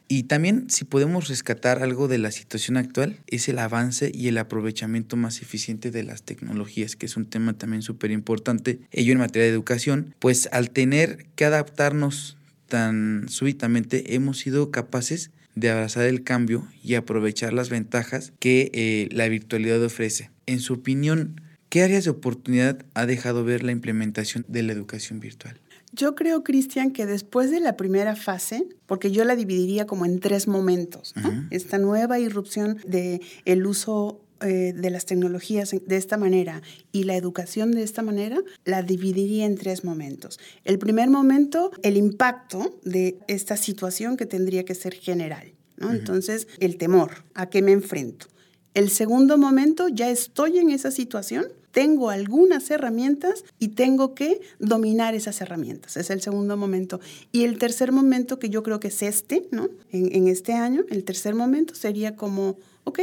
Y 0.08 0.24
también 0.24 0.70
si 0.70 0.86
podemos 0.86 1.28
rescatar 1.28 1.84
algo 1.84 2.08
de 2.08 2.18
la 2.18 2.32
situación 2.32 2.78
actual, 2.78 3.20
es 3.28 3.50
el 3.50 3.60
avance 3.60 4.12
y 4.14 4.28
el 4.28 4.38
aprovechamiento 4.38 5.18
más 5.18 5.42
eficiente 5.42 5.92
de 5.92 6.04
las 6.04 6.24
tecnologías, 6.24 6.96
que 6.96 7.08
es 7.08 7.18
un 7.18 7.26
tema 7.26 7.58
también 7.58 7.82
súper 7.82 8.12
importante, 8.12 8.80
ello 8.92 9.12
en 9.12 9.20
materia 9.20 9.48
de 9.48 9.54
educación, 9.54 10.16
pues 10.20 10.48
al 10.52 10.70
tener 10.70 11.26
que 11.36 11.46
adaptarnos 11.46 12.38
tan 12.68 13.28
súbitamente 13.30 14.16
hemos 14.16 14.40
sido 14.40 14.72
capaces 14.72 15.32
de 15.60 15.72
abrazar 15.72 16.06
el 16.06 16.24
cambio 16.24 16.68
y 16.84 16.96
aprovechar 16.96 17.52
las 17.52 17.70
ventajas 17.70 18.32
que 18.40 18.70
eh, 18.74 19.10
la 19.12 19.28
virtualidad 19.28 19.84
ofrece. 19.84 20.30
En 20.46 20.60
su 20.60 20.74
opinión, 20.74 21.42
¿qué 21.70 21.82
áreas 21.82 22.04
de 22.04 22.12
oportunidad 22.12 22.86
ha 22.94 23.06
dejado 23.06 23.44
ver 23.44 23.64
la 23.64 23.72
implementación 23.72 24.46
de 24.48 24.64
la 24.64 24.74
educación 24.74 25.20
virtual? 25.20 25.60
Yo 25.94 26.16
creo, 26.16 26.44
Cristian, 26.44 26.92
que 26.92 27.06
después 27.06 27.50
de 27.50 27.60
la 27.60 27.76
primera 27.76 28.16
fase, 28.16 28.68
porque 28.86 29.10
yo 29.10 29.24
la 29.24 29.36
dividiría 29.36 29.88
como 29.88 30.06
en 30.06 30.20
tres 30.20 30.48
momentos, 30.48 31.16
esta 31.50 31.80
nueva 31.80 32.20
irrupción 32.20 32.78
del 32.86 33.22
el 33.46 33.66
uso 33.66 34.22
eh, 34.42 34.74
de 34.76 34.90
las 34.90 35.06
tecnologías 35.06 35.72
de 35.72 35.98
esta 35.98 36.18
manera 36.18 36.62
y 36.92 37.04
la 37.04 37.16
educación 37.16 37.72
de 37.72 37.84
esta 37.84 38.02
manera, 38.02 38.42
la 38.66 38.84
dividiría 38.84 39.46
en 39.46 39.56
tres 39.56 39.84
momentos. 39.84 40.40
El 40.64 40.78
primer 40.80 41.10
momento, 41.10 41.72
el 41.84 41.98
impacto 41.98 42.80
de 42.84 43.18
esta 43.28 43.58
situación 43.58 44.18
que 44.18 44.26
tendría 44.26 44.66
que 44.66 44.76
ser 44.76 44.94
general. 44.94 45.54
¿no? 45.78 45.92
Entonces, 45.92 46.48
el 46.60 46.78
temor, 46.78 47.24
¿a 47.34 47.50
qué 47.50 47.62
me 47.62 47.72
enfrento? 47.72 48.28
El 48.74 48.92
segundo 48.92 49.40
momento, 49.40 49.88
ya 49.88 50.10
estoy 50.10 50.60
en 50.60 50.70
esa 50.70 50.92
situación, 50.92 51.48
tengo 51.72 52.10
algunas 52.10 52.70
herramientas 52.70 53.44
y 53.60 53.70
tengo 53.70 54.14
que 54.14 54.40
dominar 54.60 55.16
esas 55.16 55.42
herramientas. 55.42 55.98
Es 55.98 56.10
el 56.10 56.22
segundo 56.22 56.58
momento. 56.58 57.00
Y 57.32 57.44
el 57.44 57.58
tercer 57.58 57.92
momento, 57.92 58.40
que 58.40 58.50
yo 58.50 58.64
creo 58.64 58.80
que 58.80 58.90
es 58.90 59.02
este, 59.02 59.48
¿no? 59.52 59.70
En, 59.92 60.16
en 60.16 60.28
este 60.28 60.54
año, 60.54 60.84
el 60.90 61.04
tercer 61.04 61.34
momento 61.34 61.74
sería 61.76 62.16
como, 62.16 62.58
ok, 62.84 63.00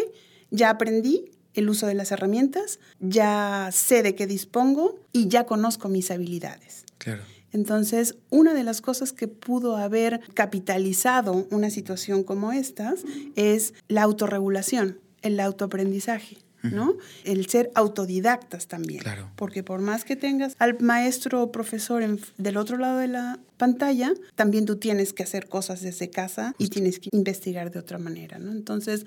ya 0.54 0.70
aprendí 0.70 1.30
el 1.54 1.68
uso 1.68 1.86
de 1.86 1.94
las 1.94 2.12
herramientas, 2.12 2.80
ya 3.00 3.70
sé 3.72 4.02
de 4.02 4.14
qué 4.14 4.26
dispongo 4.26 4.98
y 5.12 5.28
ya 5.28 5.44
conozco 5.44 5.88
mis 5.88 6.10
habilidades. 6.10 6.84
Claro. 6.98 7.22
Entonces, 7.52 8.16
una 8.30 8.52
de 8.52 8.64
las 8.64 8.80
cosas 8.80 9.12
que 9.12 9.28
pudo 9.28 9.76
haber 9.76 10.20
capitalizado 10.34 11.46
una 11.50 11.70
situación 11.70 12.24
como 12.24 12.52
estas 12.52 13.04
es 13.36 13.74
la 13.86 14.02
autorregulación, 14.02 14.98
el 15.22 15.38
autoaprendizaje. 15.38 16.38
¿no? 16.62 16.96
El 17.24 17.46
ser 17.46 17.70
autodidactas 17.74 18.68
también. 18.68 19.02
Claro. 19.02 19.30
Porque 19.36 19.62
por 19.62 19.82
más 19.82 20.04
que 20.04 20.16
tengas 20.16 20.56
al 20.58 20.80
maestro 20.80 21.42
o 21.42 21.52
profesor 21.52 22.02
del 22.38 22.56
otro 22.56 22.78
lado 22.78 22.98
de 22.98 23.08
la 23.08 23.38
pantalla, 23.58 24.14
también 24.34 24.64
tú 24.64 24.76
tienes 24.76 25.12
que 25.12 25.22
hacer 25.22 25.46
cosas 25.46 25.82
desde 25.82 26.08
casa 26.08 26.54
y 26.58 26.68
tienes 26.68 27.00
que 27.00 27.10
investigar 27.12 27.70
de 27.70 27.78
otra 27.78 27.98
manera, 27.98 28.38
¿no? 28.38 28.50
Entonces, 28.50 29.04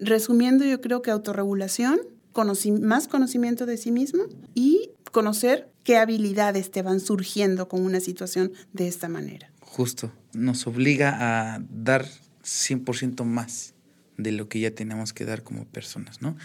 Resumiendo, 0.00 0.64
yo 0.64 0.80
creo 0.80 1.02
que 1.02 1.10
autorregulación, 1.10 2.00
más 2.80 3.08
conocimiento 3.08 3.66
de 3.66 3.76
sí 3.76 3.90
mismo 3.90 4.24
y 4.54 4.90
conocer 5.12 5.68
qué 5.84 5.96
habilidades 5.96 6.70
te 6.70 6.82
van 6.82 7.00
surgiendo 7.00 7.68
con 7.68 7.82
una 7.84 8.00
situación 8.00 8.52
de 8.72 8.88
esta 8.88 9.08
manera. 9.08 9.50
Justo, 9.60 10.12
nos 10.32 10.66
obliga 10.66 11.54
a 11.54 11.62
dar 11.70 12.06
100% 12.44 13.24
más 13.24 13.74
de 14.16 14.32
lo 14.32 14.48
que 14.48 14.60
ya 14.60 14.70
tenemos 14.72 15.12
que 15.12 15.24
dar 15.24 15.42
como 15.42 15.64
personas, 15.64 16.20
¿no? 16.20 16.36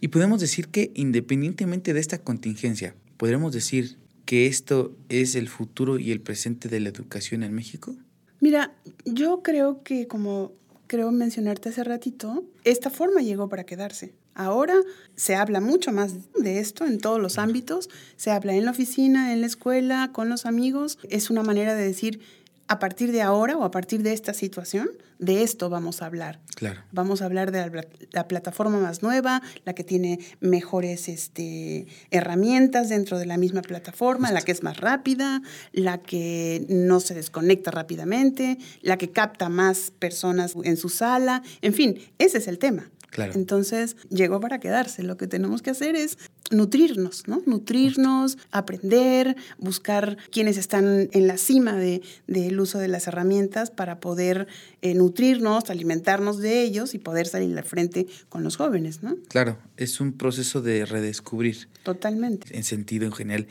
Y 0.00 0.08
podemos 0.08 0.40
decir 0.40 0.68
que 0.68 0.92
independientemente 0.94 1.92
de 1.92 2.00
esta 2.00 2.18
contingencia, 2.18 2.94
podremos 3.16 3.52
decir 3.52 3.98
que 4.24 4.46
esto 4.46 4.96
es 5.08 5.34
el 5.34 5.48
futuro 5.48 5.98
y 5.98 6.12
el 6.12 6.20
presente 6.20 6.68
de 6.68 6.80
la 6.80 6.88
educación 6.88 7.42
en 7.42 7.52
México. 7.52 7.96
Mira, 8.40 8.74
yo 9.04 9.42
creo 9.42 9.82
que 9.82 10.06
como 10.06 10.52
creo 10.94 11.10
mencionarte 11.10 11.70
hace 11.70 11.82
ratito, 11.82 12.44
esta 12.62 12.88
forma 12.88 13.20
llegó 13.20 13.48
para 13.48 13.64
quedarse. 13.64 14.14
Ahora 14.32 14.76
se 15.16 15.34
habla 15.34 15.60
mucho 15.60 15.90
más 15.90 16.30
de 16.40 16.60
esto 16.60 16.84
en 16.84 16.98
todos 16.98 17.20
los 17.20 17.36
ámbitos, 17.36 17.90
se 18.16 18.30
habla 18.30 18.54
en 18.54 18.64
la 18.64 18.70
oficina, 18.70 19.32
en 19.32 19.40
la 19.40 19.48
escuela, 19.48 20.10
con 20.12 20.28
los 20.28 20.46
amigos. 20.46 21.00
Es 21.10 21.30
una 21.30 21.42
manera 21.42 21.74
de 21.74 21.84
decir, 21.84 22.20
a 22.68 22.78
partir 22.78 23.12
de 23.12 23.22
ahora 23.22 23.56
o 23.56 23.64
a 23.64 23.70
partir 23.70 24.02
de 24.02 24.12
esta 24.12 24.32
situación, 24.32 24.88
de 25.18 25.42
esto 25.42 25.70
vamos 25.70 26.02
a 26.02 26.06
hablar. 26.06 26.40
Claro. 26.54 26.82
Vamos 26.92 27.22
a 27.22 27.26
hablar 27.26 27.52
de 27.52 27.86
la, 28.12 28.28
plataforma 28.28 28.78
más 28.78 29.02
nueva, 29.02 29.42
la 29.64 29.74
que 29.74 29.84
tiene 29.84 30.18
mejores 30.40 31.08
este, 31.08 31.86
herramientas 32.10 32.88
dentro 32.88 33.18
de 33.18 33.26
la 33.26 33.36
misma 33.36 33.62
plataforma, 33.62 34.32
la 34.32 34.42
que 34.42 34.52
es 34.52 34.62
más 34.62 34.78
rápida, 34.78 35.42
la 35.72 35.98
que 35.98 36.64
no 36.68 37.00
se 37.00 37.14
desconecta 37.14 37.70
rápidamente, 37.70 38.58
la 38.82 38.96
que 38.96 39.10
capta 39.10 39.48
más 39.48 39.92
personas 39.98 40.54
en 40.62 40.76
su 40.76 40.88
sala. 40.88 41.42
En 41.62 41.74
fin, 41.74 41.98
ese 42.18 42.38
es 42.38 42.48
el 42.48 42.58
tema. 42.58 42.90
Entonces, 43.16 43.96
llegó 44.10 44.40
para 44.40 44.58
quedarse. 44.58 45.02
Lo 45.02 45.16
que 45.16 45.26
tenemos 45.26 45.62
que 45.62 45.70
hacer 45.70 45.96
es 45.96 46.18
nutrirnos, 46.50 47.26
¿no? 47.26 47.42
Nutrirnos, 47.46 48.38
aprender, 48.50 49.36
buscar 49.58 50.16
quienes 50.30 50.56
están 50.56 51.08
en 51.12 51.26
la 51.26 51.36
cima 51.36 51.76
del 51.76 52.02
de, 52.26 52.60
uso 52.60 52.78
de 52.78 52.88
las 52.88 53.06
herramientas 53.06 53.70
para 53.70 54.00
poder 54.00 54.46
eh, 54.82 54.94
nutrirnos, 54.94 55.70
alimentarnos 55.70 56.38
de 56.38 56.62
ellos 56.62 56.94
y 56.94 56.98
poder 56.98 57.26
salir 57.26 57.56
al 57.56 57.64
frente 57.64 58.06
con 58.28 58.42
los 58.42 58.56
jóvenes, 58.56 59.02
¿no? 59.02 59.16
Claro, 59.28 59.58
es 59.76 60.00
un 60.00 60.12
proceso 60.12 60.62
de 60.62 60.84
redescubrir. 60.84 61.68
Totalmente. 61.82 62.56
En 62.56 62.64
sentido 62.64 63.06
en 63.06 63.12
general. 63.12 63.46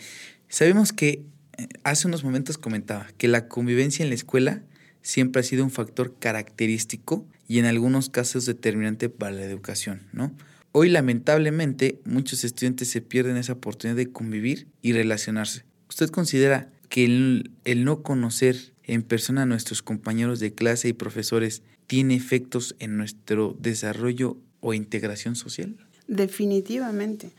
Sabemos 0.49 0.93
que 0.93 1.25
eh, 1.57 1.67
hace 1.83 2.07
unos 2.07 2.23
momentos 2.23 2.57
comentaba 2.57 3.07
que 3.17 3.27
la 3.27 3.47
convivencia 3.47 4.03
en 4.03 4.09
la 4.09 4.15
escuela 4.15 4.63
siempre 5.03 5.41
ha 5.41 5.43
sido 5.43 5.63
un 5.63 5.69
factor 5.69 6.15
característico 6.17 7.27
y 7.47 7.59
en 7.59 7.65
algunos 7.65 8.09
casos 8.09 8.47
determinante 8.47 9.09
para 9.09 9.33
la 9.33 9.43
educación, 9.43 10.01
¿no? 10.11 10.31
Hoy 10.71 10.89
lamentablemente 10.89 11.99
muchos 12.03 12.43
estudiantes 12.43 12.87
se 12.87 13.01
pierden 13.01 13.37
esa 13.37 13.53
oportunidad 13.53 13.95
de 13.95 14.11
convivir 14.11 14.67
y 14.81 14.93
relacionarse. 14.93 15.65
¿Usted 15.87 16.09
considera 16.09 16.71
que 16.89 17.05
el, 17.05 17.51
el, 17.63 17.85
no 17.85 18.01
conocer 18.01 18.73
en 18.83 19.03
persona 19.03 19.43
a 19.43 19.45
nuestros 19.45 19.83
compañeros 19.83 20.39
de 20.39 20.55
clase 20.55 20.87
y 20.87 20.93
profesores 20.93 21.61
tiene 21.85 22.15
efectos 22.15 22.75
en 22.79 22.97
nuestro 22.97 23.55
desarrollo 23.59 24.37
o 24.61 24.73
integración 24.73 25.35
social? 25.35 25.75
Definitivamente. 26.07 27.29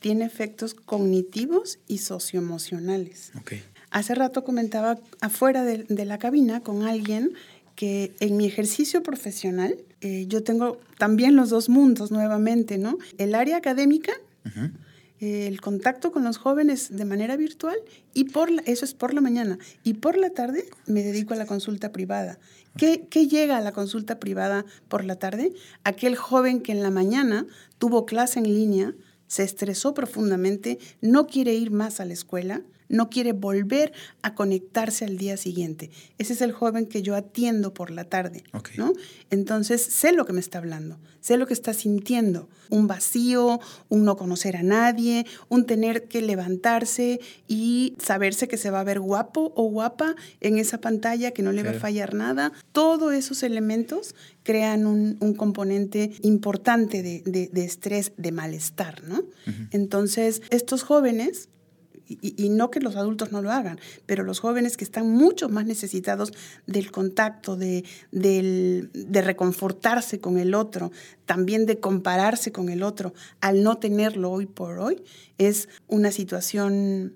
Tiene 0.00 0.26
efectos 0.26 0.74
cognitivos 0.74 1.78
y 1.88 1.98
socioemocionales. 1.98 3.32
Okay. 3.40 3.62
Hace 3.92 4.14
rato 4.14 4.42
comentaba 4.42 4.98
afuera 5.20 5.62
de, 5.62 5.84
de 5.84 6.04
la 6.04 6.18
cabina 6.18 6.60
con 6.60 6.82
alguien 6.82 7.32
que 7.76 8.14
en 8.20 8.36
mi 8.36 8.46
ejercicio 8.46 9.02
profesional 9.02 9.76
eh, 10.00 10.26
yo 10.26 10.42
tengo 10.42 10.78
también 10.98 11.36
los 11.36 11.50
dos 11.50 11.68
mundos 11.68 12.10
nuevamente, 12.10 12.76
¿no? 12.76 12.98
El 13.18 13.34
área 13.34 13.56
académica, 13.56 14.12
el 15.20 15.60
contacto 15.60 16.10
con 16.10 16.24
los 16.24 16.36
jóvenes 16.36 16.96
de 16.96 17.04
manera 17.04 17.36
virtual 17.36 17.76
y 18.12 18.24
por 18.24 18.50
eso 18.66 18.84
es 18.84 18.92
por 18.92 19.14
la 19.14 19.20
mañana. 19.20 19.58
Y 19.84 19.94
por 19.94 20.18
la 20.18 20.30
tarde 20.30 20.64
me 20.86 21.04
dedico 21.04 21.34
a 21.34 21.36
la 21.36 21.46
consulta 21.46 21.92
privada. 21.92 22.40
¿Qué, 22.76 23.06
¿Qué 23.08 23.28
llega 23.28 23.56
a 23.56 23.60
la 23.60 23.70
consulta 23.70 24.18
privada 24.18 24.64
por 24.88 25.04
la 25.04 25.14
tarde? 25.14 25.52
Aquel 25.84 26.16
joven 26.16 26.60
que 26.60 26.72
en 26.72 26.82
la 26.82 26.90
mañana 26.90 27.46
tuvo 27.78 28.04
clase 28.04 28.40
en 28.40 28.52
línea, 28.52 28.94
se 29.28 29.44
estresó 29.44 29.94
profundamente, 29.94 30.80
no 31.00 31.28
quiere 31.28 31.54
ir 31.54 31.70
más 31.70 32.00
a 32.00 32.04
la 32.04 32.14
escuela, 32.14 32.62
no 32.92 33.10
quiere 33.10 33.32
volver 33.32 33.92
a 34.22 34.36
conectarse 34.36 35.04
al 35.04 35.16
día 35.16 35.36
siguiente. 35.36 35.90
Ese 36.18 36.34
es 36.34 36.42
el 36.42 36.52
joven 36.52 36.86
que 36.86 37.02
yo 37.02 37.16
atiendo 37.16 37.74
por 37.74 37.90
la 37.90 38.04
tarde, 38.04 38.44
¿no? 38.76 38.92
Entonces, 39.30 39.82
sé 39.82 40.12
lo 40.12 40.26
que 40.26 40.34
me 40.34 40.40
está 40.40 40.58
hablando, 40.58 41.00
sé 41.20 41.38
lo 41.38 41.46
que 41.46 41.54
está 41.54 41.72
sintiendo, 41.72 42.48
un 42.68 42.86
vacío, 42.86 43.60
un 43.88 44.04
no 44.04 44.16
conocer 44.16 44.56
a 44.56 44.62
nadie, 44.62 45.26
un 45.48 45.64
tener 45.64 46.04
que 46.04 46.20
levantarse 46.20 47.20
y 47.48 47.94
saberse 47.98 48.46
que 48.46 48.58
se 48.58 48.70
va 48.70 48.80
a 48.80 48.84
ver 48.84 49.00
guapo 49.00 49.52
o 49.56 49.64
guapa 49.64 50.14
en 50.40 50.58
esa 50.58 50.80
pantalla, 50.80 51.30
que 51.30 51.42
no 51.42 51.52
le 51.52 51.62
va 51.62 51.70
a 51.70 51.74
fallar 51.74 52.14
nada. 52.14 52.52
Todos 52.72 53.14
esos 53.14 53.42
elementos 53.42 54.14
crean 54.42 54.86
un, 54.86 55.16
componente 55.34 56.12
importante 56.20 57.02
de, 57.02 57.50
estrés, 57.54 58.12
de 58.18 58.32
malestar, 58.32 59.02
¿no? 59.04 59.22
Entonces, 59.70 60.42
estos 60.50 60.82
jóvenes 60.82 61.48
y, 62.20 62.48
no 62.50 62.70
que 62.70 62.80
los 62.80 62.96
adultos 62.96 63.32
no 63.32 63.42
lo 63.42 63.50
hagan, 63.50 63.78
pero 64.06 64.24
los 64.24 64.40
jóvenes 64.40 64.76
que 64.76 64.84
están 64.84 65.08
mucho 65.08 65.48
más 65.48 65.66
necesitados 65.66 66.32
del 66.66 66.90
contacto, 66.90 67.56
de, 67.56 67.84
de 68.10 69.22
reconfortarse 69.22 70.20
con 70.20 70.38
el 70.38 70.54
otro, 70.54 70.92
también 71.26 71.66
de 71.66 71.80
compararse 71.80 72.52
con 72.52 72.68
el 72.68 72.82
otro, 72.82 73.14
al 73.40 73.62
no 73.62 73.78
tenerlo 73.78 74.30
hoy 74.30 74.46
por 74.46 74.78
hoy, 74.78 75.02
es 75.38 75.68
una 75.88 76.10
situación 76.10 77.14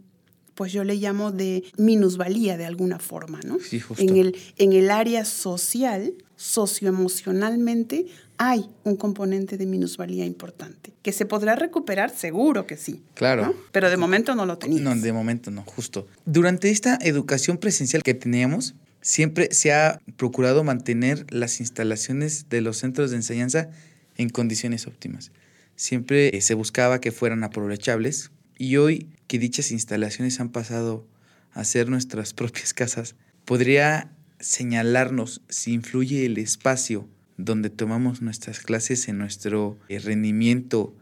pues 0.56 0.72
yo 0.72 0.84
le 0.84 0.94
llamo 0.94 1.32
de 1.32 1.64
minusvalía 1.76 2.56
de 2.56 2.64
alguna 2.64 2.98
forma, 2.98 3.40
¿no? 3.44 3.58
Sí, 3.60 3.78
justo. 3.78 4.02
En 4.02 4.16
el, 4.16 4.36
en 4.56 4.72
el 4.72 4.90
área 4.90 5.26
social, 5.26 6.14
socioemocionalmente, 6.36 8.06
hay 8.38 8.68
un 8.84 8.96
componente 8.96 9.56
de 9.56 9.66
minusvalía 9.66 10.24
importante. 10.24 10.92
¿Que 11.02 11.12
se 11.12 11.26
podrá 11.26 11.56
recuperar? 11.56 12.10
Seguro 12.10 12.66
que 12.66 12.76
sí. 12.76 13.02
Claro. 13.14 13.46
¿no? 13.46 13.54
Pero 13.72 13.90
de 13.90 13.96
momento 13.96 14.34
no 14.34 14.46
lo 14.46 14.58
tenías. 14.58 14.82
No, 14.82 14.94
de 14.94 15.12
momento 15.12 15.50
no, 15.50 15.62
justo. 15.62 16.06
Durante 16.24 16.70
esta 16.70 16.98
educación 17.00 17.58
presencial 17.58 18.02
que 18.02 18.14
teníamos, 18.14 18.74
siempre 19.00 19.48
se 19.52 19.72
ha 19.72 20.00
procurado 20.16 20.64
mantener 20.64 21.26
las 21.32 21.60
instalaciones 21.60 22.48
de 22.48 22.60
los 22.60 22.78
centros 22.78 23.10
de 23.10 23.16
enseñanza 23.16 23.70
en 24.16 24.30
condiciones 24.30 24.86
óptimas. 24.86 25.32
Siempre 25.76 26.36
eh, 26.36 26.40
se 26.40 26.54
buscaba 26.54 27.00
que 27.00 27.12
fueran 27.12 27.44
aprovechables 27.44 28.30
y 28.58 28.76
hoy 28.76 29.08
que 29.26 29.38
dichas 29.38 29.70
instalaciones 29.70 30.40
han 30.40 30.48
pasado 30.50 31.06
a 31.52 31.64
ser 31.64 31.88
nuestras 31.88 32.34
propias 32.34 32.74
casas, 32.74 33.14
podría 33.44 34.10
señalarnos 34.40 35.40
si 35.48 35.72
influye 35.72 36.26
el 36.26 36.38
espacio 36.38 37.08
donde 37.36 37.70
tomamos 37.70 38.22
nuestras 38.22 38.60
clases 38.60 39.08
en 39.08 39.18
nuestro 39.18 39.78
eh, 39.88 39.98
rendimiento 39.98 40.94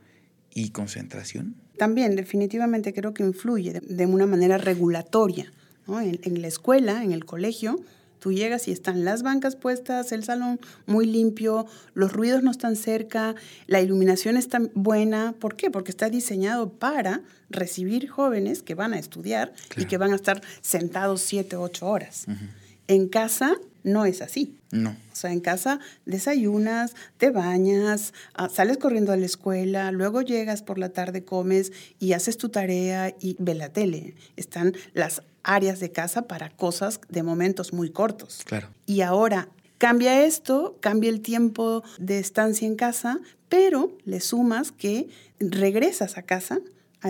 y 0.53 0.71
concentración? 0.71 1.55
También 1.79 2.17
definitivamente 2.17 2.93
creo 2.93 3.15
que 3.15 3.25
influye 3.25 3.73
de, 3.73 3.81
de 3.81 4.07
una 4.07 4.27
manera 4.27 4.59
regulatoria. 4.59 5.53
¿no? 5.87 6.01
En, 6.01 6.19
en, 6.23 6.41
la 6.41 6.49
escuela, 6.49 7.05
en 7.05 7.13
el 7.13 7.25
colegio, 7.25 7.81
tú 8.25 8.33
llegas 8.33 8.69
y 8.69 8.73
están 8.73 9.05
las 9.05 9.23
bancas 9.23 9.55
puestas, 9.55 10.11
el 10.13 10.25
salón 10.25 10.59
muy 10.87 11.05
limpio, 11.05 11.67
los 11.93 12.11
ruidos 12.13 12.43
no 12.43 12.51
están 12.51 12.75
cerca, 12.75 13.35
la 13.67 13.83
iluminación 13.83 14.37
está 14.37 14.63
buena. 14.75 15.35
¿Por 15.39 15.57
qué? 15.57 15.71
Porque 15.71 15.91
está 15.91 16.09
diseñado 16.09 16.71
para 16.71 17.21
recibir 17.51 18.09
jóvenes 18.09 18.63
que 18.63 18.75
van 18.75 18.95
a 18.95 18.99
estudiar 18.99 19.53
claro. 19.69 19.83
y 19.83 19.85
que 19.85 19.99
van 19.99 20.13
a 20.13 20.17
estar 20.17 20.41
sentados 20.63 21.21
siete, 21.21 21.57
ocho 21.57 21.87
horas. 21.87 22.25
Uh 22.27 22.31
-huh. 22.31 22.49
En 22.89 23.09
casa 23.09 23.57
no 23.85 24.05
es 24.07 24.21
así. 24.23 24.59
No. 24.73 24.91
O 24.91 25.15
sea, 25.15 25.31
en 25.31 25.41
casa 25.41 25.79
desayunas, 26.05 26.95
te 27.19 27.31
bañas, 27.31 28.13
uh, 28.37 28.49
sales 28.49 28.79
corriendo 28.79 29.13
a 29.13 29.17
la 29.17 29.27
escuela, 29.27 29.93
luego 29.93 30.23
llegas 30.23 30.63
por 30.63 30.79
la 30.79 30.89
tarde, 30.89 31.25
comes 31.25 31.73
y 32.01 32.15
haces 32.15 32.37
tu 32.37 32.49
tarea 32.49 33.15
y 33.21 33.37
ve 33.39 33.55
la 33.55 33.69
tele. 33.69 34.17
Están 34.37 34.75
las 34.95 35.23
áreas 35.45 35.79
de 35.79 35.93
casa 35.93 36.23
para 36.23 36.51
cosas 36.51 37.01
de 37.09 37.23
momentos 37.23 37.73
muy 37.73 37.91
cortos. 37.91 38.43
Claro. 38.45 38.69
Y 38.87 39.03
ahora 39.03 39.49
cambia 39.79 40.25
esto, 40.25 40.79
cambia 40.81 41.11
el 41.11 41.21
tiempo 41.21 41.85
de 41.99 42.19
estancia 42.19 42.67
en 42.67 42.75
casa, 42.75 43.21
pero 43.49 43.97
le 44.05 44.21
sumas 44.21 44.73
que 44.73 45.09
regresas 45.39 46.17
a 46.17 46.23
casa 46.23 46.61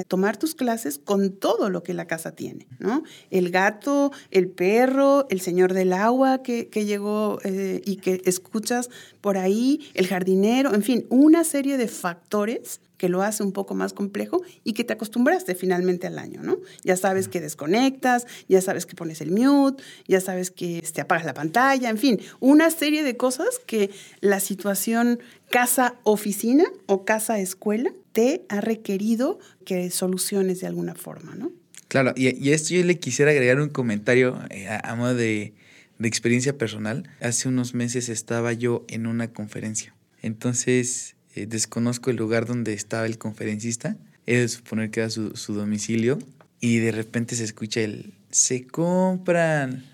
tomar 0.02 0.36
tus 0.36 0.56
clases 0.56 0.98
con 0.98 1.30
todo 1.36 1.70
lo 1.70 1.84
que 1.84 1.94
la 1.94 2.06
casa 2.06 2.32
tiene, 2.32 2.66
¿no? 2.80 3.04
El 3.30 3.50
gato, 3.50 4.10
el 4.32 4.48
perro, 4.48 5.26
el 5.30 5.40
señor 5.40 5.72
del 5.72 5.92
agua 5.92 6.42
que, 6.42 6.68
que 6.68 6.84
llegó 6.84 7.38
eh, 7.44 7.80
y 7.84 7.96
que 7.96 8.22
escuchas 8.24 8.90
por 9.20 9.38
ahí, 9.38 9.88
el 9.94 10.08
jardinero, 10.08 10.74
en 10.74 10.82
fin, 10.82 11.06
una 11.10 11.44
serie 11.44 11.76
de 11.76 11.86
factores 11.86 12.80
que 13.04 13.10
lo 13.10 13.22
hace 13.22 13.42
un 13.42 13.52
poco 13.52 13.74
más 13.74 13.92
complejo 13.92 14.40
y 14.64 14.72
que 14.72 14.82
te 14.82 14.94
acostumbraste 14.94 15.54
finalmente 15.54 16.06
al 16.06 16.18
año, 16.18 16.40
¿no? 16.42 16.56
Ya 16.84 16.96
sabes 16.96 17.28
que 17.28 17.38
desconectas, 17.38 18.26
ya 18.48 18.62
sabes 18.62 18.86
que 18.86 18.94
pones 18.96 19.20
el 19.20 19.30
mute, 19.30 19.84
ya 20.08 20.22
sabes 20.22 20.50
que 20.50 20.82
te 20.90 21.02
apagas 21.02 21.26
la 21.26 21.34
pantalla, 21.34 21.90
en 21.90 21.98
fin, 21.98 22.18
una 22.40 22.70
serie 22.70 23.02
de 23.02 23.18
cosas 23.18 23.60
que 23.66 23.90
la 24.22 24.40
situación 24.40 25.20
casa-oficina 25.50 26.64
o 26.86 27.04
casa-escuela 27.04 27.92
te 28.12 28.46
ha 28.48 28.62
requerido 28.62 29.38
que 29.66 29.90
soluciones 29.90 30.60
de 30.60 30.68
alguna 30.68 30.94
forma, 30.94 31.34
¿no? 31.34 31.52
Claro, 31.88 32.14
y, 32.16 32.34
y 32.42 32.52
esto 32.52 32.72
yo 32.72 32.82
le 32.84 32.98
quisiera 32.98 33.32
agregar 33.32 33.60
un 33.60 33.68
comentario 33.68 34.40
eh, 34.48 34.66
a, 34.66 34.78
a, 34.78 34.94
modo 34.94 35.14
de, 35.14 35.52
de 35.98 36.08
experiencia 36.08 36.56
personal. 36.56 37.10
Hace 37.20 37.50
unos 37.50 37.74
meses 37.74 38.08
estaba 38.08 38.54
yo 38.54 38.86
en 38.88 39.06
una 39.06 39.30
conferencia. 39.30 39.94
Entonces, 40.22 41.16
eh, 41.34 41.46
desconozco 41.46 42.10
el 42.10 42.16
lugar 42.16 42.46
donde 42.46 42.72
estaba 42.72 43.06
el 43.06 43.18
conferencista. 43.18 43.96
He 44.26 44.38
de 44.38 44.48
suponer 44.48 44.90
que 44.90 45.00
era 45.00 45.10
su, 45.10 45.36
su 45.36 45.54
domicilio. 45.54 46.18
Y 46.60 46.78
de 46.78 46.92
repente 46.92 47.36
se 47.36 47.44
escucha 47.44 47.80
el, 47.80 48.14
se 48.30 48.66
compran 48.66 49.84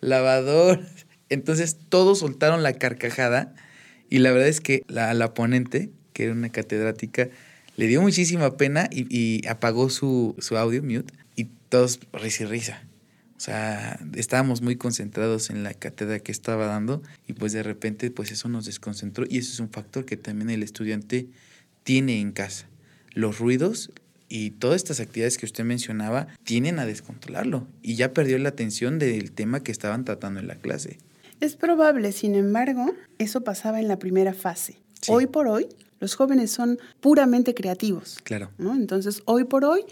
lavadoras. 0.00 1.06
Entonces 1.28 1.76
todos 1.88 2.20
soltaron 2.20 2.62
la 2.62 2.74
carcajada. 2.74 3.54
Y 4.08 4.18
la 4.18 4.32
verdad 4.32 4.48
es 4.48 4.60
que 4.60 4.82
la, 4.88 5.14
la 5.14 5.34
ponente, 5.34 5.90
que 6.12 6.24
era 6.24 6.32
una 6.32 6.50
catedrática, 6.50 7.28
le 7.76 7.86
dio 7.86 8.02
muchísima 8.02 8.56
pena 8.56 8.88
y, 8.90 9.06
y 9.08 9.46
apagó 9.46 9.88
su, 9.88 10.34
su, 10.38 10.56
audio 10.56 10.82
mute 10.82 11.14
y 11.36 11.44
todos 11.68 12.00
risa 12.12 12.44
y 12.44 12.46
risa. 12.46 12.82
O 13.40 13.42
sea, 13.42 13.98
estábamos 14.16 14.60
muy 14.60 14.76
concentrados 14.76 15.48
en 15.48 15.62
la 15.62 15.72
cátedra 15.72 16.18
que 16.18 16.30
estaba 16.30 16.66
dando 16.66 17.02
y 17.26 17.32
pues 17.32 17.54
de 17.54 17.62
repente 17.62 18.10
pues 18.10 18.30
eso 18.32 18.50
nos 18.50 18.66
desconcentró 18.66 19.24
y 19.26 19.38
eso 19.38 19.50
es 19.50 19.60
un 19.60 19.70
factor 19.70 20.04
que 20.04 20.18
también 20.18 20.50
el 20.50 20.62
estudiante 20.62 21.26
tiene 21.82 22.20
en 22.20 22.32
casa. 22.32 22.66
Los 23.14 23.38
ruidos 23.38 23.92
y 24.28 24.50
todas 24.50 24.76
estas 24.76 25.00
actividades 25.00 25.38
que 25.38 25.46
usted 25.46 25.64
mencionaba 25.64 26.26
tienen 26.44 26.78
a 26.78 26.84
descontrolarlo 26.84 27.66
y 27.80 27.94
ya 27.94 28.12
perdió 28.12 28.36
la 28.36 28.50
atención 28.50 28.98
del 28.98 29.32
tema 29.32 29.62
que 29.62 29.72
estaban 29.72 30.04
tratando 30.04 30.38
en 30.38 30.46
la 30.46 30.56
clase. 30.56 30.98
Es 31.40 31.56
probable, 31.56 32.12
sin 32.12 32.34
embargo, 32.34 32.94
eso 33.16 33.40
pasaba 33.40 33.80
en 33.80 33.88
la 33.88 33.98
primera 33.98 34.34
fase. 34.34 34.76
Sí. 35.00 35.12
Hoy 35.12 35.26
por 35.26 35.48
hoy, 35.48 35.66
los 35.98 36.14
jóvenes 36.14 36.50
son 36.50 36.78
puramente 37.00 37.54
creativos. 37.54 38.18
Claro. 38.22 38.50
¿no? 38.58 38.74
Entonces, 38.74 39.22
hoy 39.24 39.44
por 39.44 39.64
hoy 39.64 39.86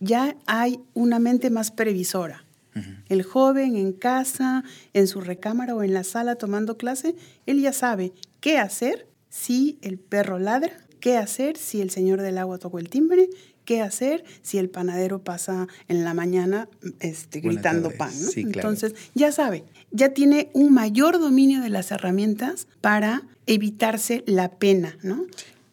ya 0.00 0.34
hay 0.46 0.80
una 0.94 1.20
mente 1.20 1.48
más 1.50 1.70
previsora. 1.70 2.42
Uh 2.78 2.82
-huh. 2.82 3.02
El 3.08 3.22
joven 3.22 3.76
en 3.76 3.92
casa, 3.92 4.64
en 4.92 5.06
su 5.06 5.20
recámara 5.20 5.74
o 5.74 5.82
en 5.82 5.94
la 5.94 6.04
sala 6.04 6.36
tomando 6.36 6.76
clase, 6.76 7.14
él 7.46 7.60
ya 7.60 7.72
sabe 7.72 8.12
qué 8.40 8.58
hacer 8.58 9.06
si 9.28 9.78
el 9.82 9.98
perro 9.98 10.38
ladra, 10.38 10.72
qué 11.00 11.16
hacer 11.16 11.56
si 11.56 11.80
el 11.80 11.90
señor 11.90 12.20
del 12.22 12.38
agua 12.38 12.58
tocó 12.58 12.78
el 12.78 12.88
timbre, 12.88 13.28
qué 13.64 13.82
hacer 13.82 14.24
si 14.42 14.56
el 14.56 14.70
panadero 14.70 15.22
pasa 15.22 15.68
en 15.88 16.02
la 16.02 16.14
mañana 16.14 16.68
este, 17.00 17.40
gritando 17.40 17.90
pan. 17.90 18.10
¿no? 18.18 18.30
Sí, 18.30 18.44
claro. 18.44 18.70
Entonces, 18.70 18.94
ya 19.14 19.30
sabe, 19.30 19.64
ya 19.90 20.14
tiene 20.14 20.50
un 20.54 20.72
mayor 20.72 21.18
dominio 21.20 21.60
de 21.60 21.68
las 21.68 21.90
herramientas 21.90 22.66
para 22.80 23.24
evitarse 23.46 24.24
la 24.26 24.50
pena, 24.52 24.96
¿no? 25.02 25.26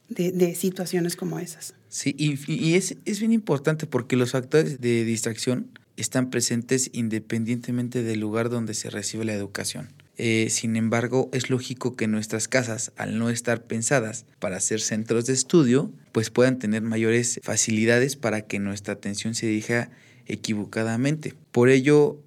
De, 0.09 0.31
de 0.31 0.55
situaciones 0.55 1.15
como 1.15 1.39
esas. 1.39 1.73
Sí, 1.87 2.13
y, 2.17 2.37
y 2.51 2.75
es, 2.75 2.97
es, 3.05 3.19
bien 3.19 3.31
importante 3.31 3.87
porque 3.87 4.17
los 4.17 4.31
factores 4.31 4.81
de 4.81 5.05
distracción 5.05 5.67
están 5.97 6.29
presentes 6.29 6.89
independientemente 6.93 8.03
del 8.03 8.19
lugar 8.19 8.49
donde 8.49 8.73
se 8.73 8.89
recibe 8.89 9.25
la 9.25 9.33
educación. 9.33 9.89
Eh, 10.17 10.47
sin 10.49 10.75
embargo, 10.77 11.29
es 11.33 11.49
lógico 11.49 11.95
que 11.95 12.07
nuestras 12.07 12.47
casas, 12.47 12.93
al 12.95 13.19
no 13.19 13.29
estar 13.29 13.63
pensadas 13.63 14.25
para 14.39 14.59
ser 14.59 14.79
centros 14.79 15.25
de 15.25 15.33
estudio, 15.33 15.91
pues 16.11 16.29
puedan 16.29 16.57
tener 16.57 16.81
mayores 16.81 17.39
facilidades 17.43 18.15
para 18.15 18.41
que 18.41 18.59
nuestra 18.59 18.93
atención 18.93 19.35
se 19.35 19.47
dirija 19.47 19.89
equivocadamente. 20.25 21.33
Por 21.51 21.69
ello, 21.69 22.21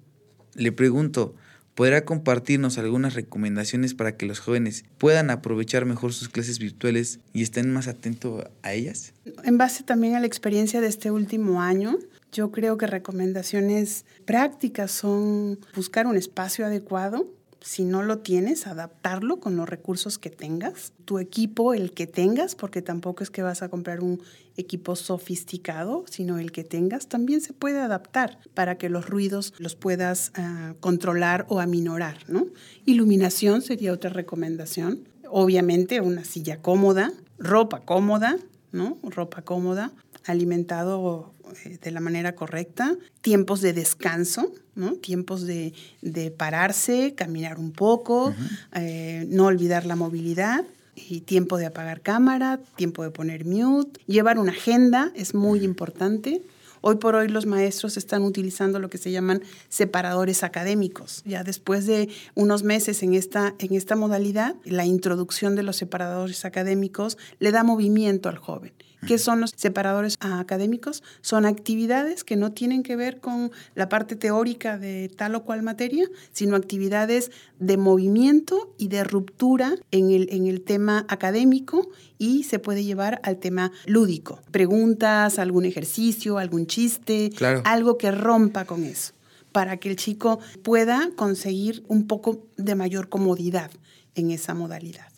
le 0.53 0.71
pregunto, 0.71 1.35
¿podrá 1.73 2.05
compartirnos 2.05 2.77
algunas 2.77 3.15
recomendaciones 3.15 3.95
para 3.95 4.17
que 4.17 4.27
los 4.27 4.39
jóvenes 4.39 4.85
puedan 4.99 5.31
aprovechar 5.31 5.85
mejor 5.85 6.13
sus 6.13 6.29
clases 6.29 6.59
virtuales 6.59 7.19
y 7.33 7.41
estén 7.41 7.73
más 7.73 7.87
atentos 7.87 8.45
a 8.61 8.73
ellas? 8.73 9.13
En 9.43 9.57
base 9.57 9.83
también 9.83 10.15
a 10.15 10.19
la 10.19 10.27
experiencia 10.27 10.79
de 10.79 10.87
este 10.87 11.09
último 11.09 11.61
año, 11.61 11.97
yo 12.31 12.51
creo 12.51 12.77
que 12.77 12.87
recomendaciones 12.87 14.05
prácticas 14.25 14.91
son 14.91 15.59
buscar 15.75 16.07
un 16.07 16.17
espacio 16.17 16.65
adecuado, 16.65 17.27
si 17.61 17.83
no 17.83 18.03
lo 18.03 18.19
tienes, 18.19 18.67
adaptarlo 18.67 19.39
con 19.39 19.57
los 19.57 19.67
recursos 19.67 20.17
que 20.17 20.29
tengas, 20.29 20.93
tu 21.05 21.19
equipo, 21.19 21.73
el 21.73 21.91
que 21.91 22.07
tengas, 22.07 22.55
porque 22.55 22.81
tampoco 22.81 23.23
es 23.23 23.29
que 23.29 23.41
vas 23.41 23.61
a 23.61 23.69
comprar 23.69 24.01
un 24.01 24.21
equipo 24.55 24.95
sofisticado, 24.95 26.05
sino 26.09 26.37
el 26.37 26.51
que 26.51 26.63
tengas, 26.63 27.07
también 27.07 27.41
se 27.41 27.53
puede 27.53 27.79
adaptar 27.79 28.39
para 28.53 28.77
que 28.77 28.89
los 28.89 29.07
ruidos 29.09 29.53
los 29.57 29.75
puedas 29.75 30.31
uh, 30.37 30.75
controlar 30.79 31.45
o 31.49 31.59
aminorar, 31.59 32.17
¿no? 32.27 32.47
Iluminación 32.85 33.61
sería 33.61 33.93
otra 33.93 34.09
recomendación. 34.09 35.07
Obviamente 35.29 36.01
una 36.01 36.23
silla 36.23 36.61
cómoda, 36.61 37.11
ropa 37.37 37.81
cómoda, 37.81 38.37
¿no? 38.71 38.97
Ropa 39.03 39.41
cómoda, 39.41 39.91
alimentado 40.25 41.33
eh, 41.65 41.77
de 41.81 41.91
la 41.91 41.99
manera 41.99 42.35
correcta, 42.35 42.95
tiempos 43.21 43.61
de 43.61 43.73
descanso, 43.73 44.51
¿no? 44.75 44.93
tiempos 44.93 45.45
de, 45.45 45.73
de 46.01 46.31
pararse, 46.31 47.13
caminar 47.15 47.57
un 47.57 47.71
poco, 47.71 48.27
uh 48.27 48.29
-huh. 48.31 48.59
eh, 48.75 49.25
no 49.29 49.45
olvidar 49.45 49.85
la 49.85 49.95
movilidad 49.95 50.63
y 50.95 51.21
tiempo 51.21 51.57
de 51.57 51.65
apagar 51.65 52.01
cámara, 52.01 52.59
tiempo 52.75 53.03
de 53.03 53.11
poner 53.11 53.45
mute, 53.45 53.99
llevar 54.05 54.37
una 54.37 54.51
agenda 54.51 55.11
es 55.15 55.33
muy 55.33 55.63
importante. 55.63 56.41
Hoy 56.81 56.95
por 56.95 57.15
hoy 57.15 57.27
los 57.27 57.45
maestros 57.45 57.97
están 57.97 58.23
utilizando 58.23 58.79
lo 58.79 58.89
que 58.89 58.97
se 58.97 59.11
llaman 59.11 59.41
separadores 59.67 60.43
académicos. 60.43 61.23
Ya 61.25 61.43
después 61.43 61.85
de 61.85 62.09
unos 62.35 62.63
meses 62.63 63.03
en 63.03 63.15
esta, 63.15 63.53
en 63.59 63.75
esta 63.75 63.95
modalidad, 63.97 64.55
la 64.63 64.85
introducción 64.85 65.55
de 65.55 65.63
los 65.63 65.75
separadores 65.75 66.45
académicos 66.45 67.17
le 67.39 67.51
da 67.51 67.63
movimiento 67.63 68.29
al 68.29 68.37
joven. 68.37 68.71
¿Qué 69.07 69.17
son 69.17 69.39
los 69.39 69.53
separadores 69.55 70.15
académicos? 70.19 71.03
Son 71.21 71.45
actividades 71.45 72.23
que 72.23 72.35
no 72.35 72.51
tienen 72.51 72.83
que 72.83 72.95
ver 72.95 73.19
con 73.19 73.51
la 73.75 73.87
parte 73.87 74.15
teórica 74.15 74.77
de 74.77 75.09
tal 75.15 75.35
o 75.35 75.43
cual 75.43 75.63
materia, 75.63 76.05
sino 76.31 76.55
actividades 76.55 77.31
de 77.59 77.77
movimiento 77.77 78.73
y 78.77 78.89
de 78.89 79.03
ruptura 79.03 79.75
en 79.91 80.11
el, 80.11 80.27
en 80.31 80.47
el 80.47 80.61
tema 80.61 81.05
académico 81.07 81.89
y 82.17 82.43
se 82.43 82.59
puede 82.59 82.83
llevar 82.83 83.21
al 83.23 83.37
tema 83.37 83.71
lúdico. 83.85 84.41
Preguntas, 84.51 85.39
algún 85.39 85.65
ejercicio, 85.65 86.37
algún 86.37 86.67
chiste, 86.67 87.31
algo 87.63 87.97
que 87.97 88.11
rompa 88.11 88.65
con 88.65 88.83
eso, 88.83 89.13
para 89.51 89.77
que 89.77 89.89
el 89.89 89.95
chico 89.95 90.39
pueda 90.63 91.09
conseguir 91.15 91.83
un 91.87 92.07
poco 92.07 92.45
de 92.57 92.75
mayor 92.75 93.09
comodidad 93.09 93.71
en 94.15 94.31
esa 94.31 94.53
modalidad. 94.53 95.11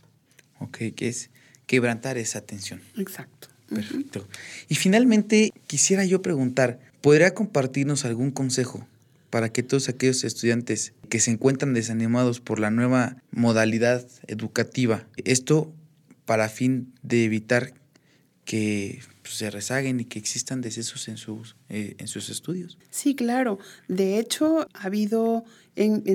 Ok, 0.59 0.77
que 0.95 1.07
es 1.07 1.31
quebrantar 1.65 2.17
esa 2.17 2.41
tensión. 2.41 2.81
Exacto. 2.97 3.50
Perfecto. 3.73 4.27
Y 4.67 4.75
finalmente, 4.75 5.53
quisiera 5.67 6.03
yo 6.03 6.21
preguntar, 6.21 6.79
¿podría 6.99 7.33
compartirnos 7.33 8.03
algún 8.05 8.31
consejo 8.31 8.85
para 9.29 9.49
que 9.49 9.63
todos 9.63 9.87
aquellos 9.87 10.23
estudiantes 10.25 10.93
que 11.09 11.19
se 11.19 11.31
encuentran 11.31 11.73
desanimados 11.73 12.41
por 12.41 12.59
la 12.59 12.69
nueva 12.69 13.15
modalidad 13.31 14.05
educativa, 14.27 15.07
esto 15.23 15.73
para 16.25 16.49
fin 16.49 16.93
de 17.01 17.23
evitar 17.23 17.73
que 18.43 18.99
pues, 19.21 19.35
se 19.35 19.49
rezaguen 19.49 19.99
y 19.99 20.05
que 20.05 20.19
existan 20.19 20.61
decesos 20.61 21.07
en 21.07 21.17
sus, 21.17 21.55
eh, 21.69 21.95
en 21.97 22.07
sus 22.07 22.29
estudios. 22.29 22.77
Sí, 22.89 23.15
claro. 23.15 23.59
De 23.87 24.19
hecho, 24.19 24.67
ha 24.73 24.85
habido 24.85 25.43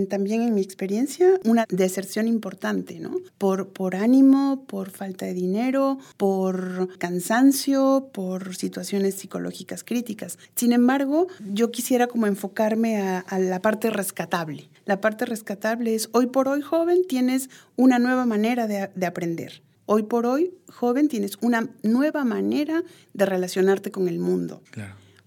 también 0.09 0.42
en 0.42 0.55
mi 0.55 0.61
experiencia 0.61 1.40
una 1.45 1.64
deserción 1.69 2.29
importante, 2.29 3.01
¿no? 3.01 3.16
Por, 3.38 3.97
ánimo, 3.97 4.64
por 4.66 4.90
falta 4.90 5.27
de 5.27 5.35
dinero, 5.35 5.99
por 6.16 6.99
cansancio, 6.99 8.11
por 8.12 8.55
situaciones 8.55 9.14
psicológicas 9.14 9.83
críticas. 9.83 10.38
Sin 10.55 10.73
embargo, 10.73 11.27
yo 11.40 11.71
quisiera 11.71 12.07
como 12.07 12.27
enfocarme 12.27 12.99
a, 13.01 13.38
la 13.38 13.62
parte 13.62 13.90
rescatable. 13.90 14.69
La 14.85 15.01
parte 15.01 15.25
rescatable 15.25 15.95
es, 15.95 16.11
hoy 16.12 16.27
por 16.27 16.49
hoy, 16.49 16.61
joven, 16.61 17.03
tienes 17.09 17.49
una 17.77 17.99
nueva 17.99 18.27
manera 18.27 18.66
de 18.66 19.07
aprender. 19.07 19.65
Hoy 19.88 20.03
por 20.03 20.27
hoy, 20.27 20.53
joven, 20.68 21.07
tienes 21.07 21.38
una 21.40 21.70
nueva 21.85 22.25
manera 22.25 22.83
de 23.14 23.25
relacionarte 23.25 23.92
con 23.92 24.09
el 24.09 24.18
mundo. 24.18 24.61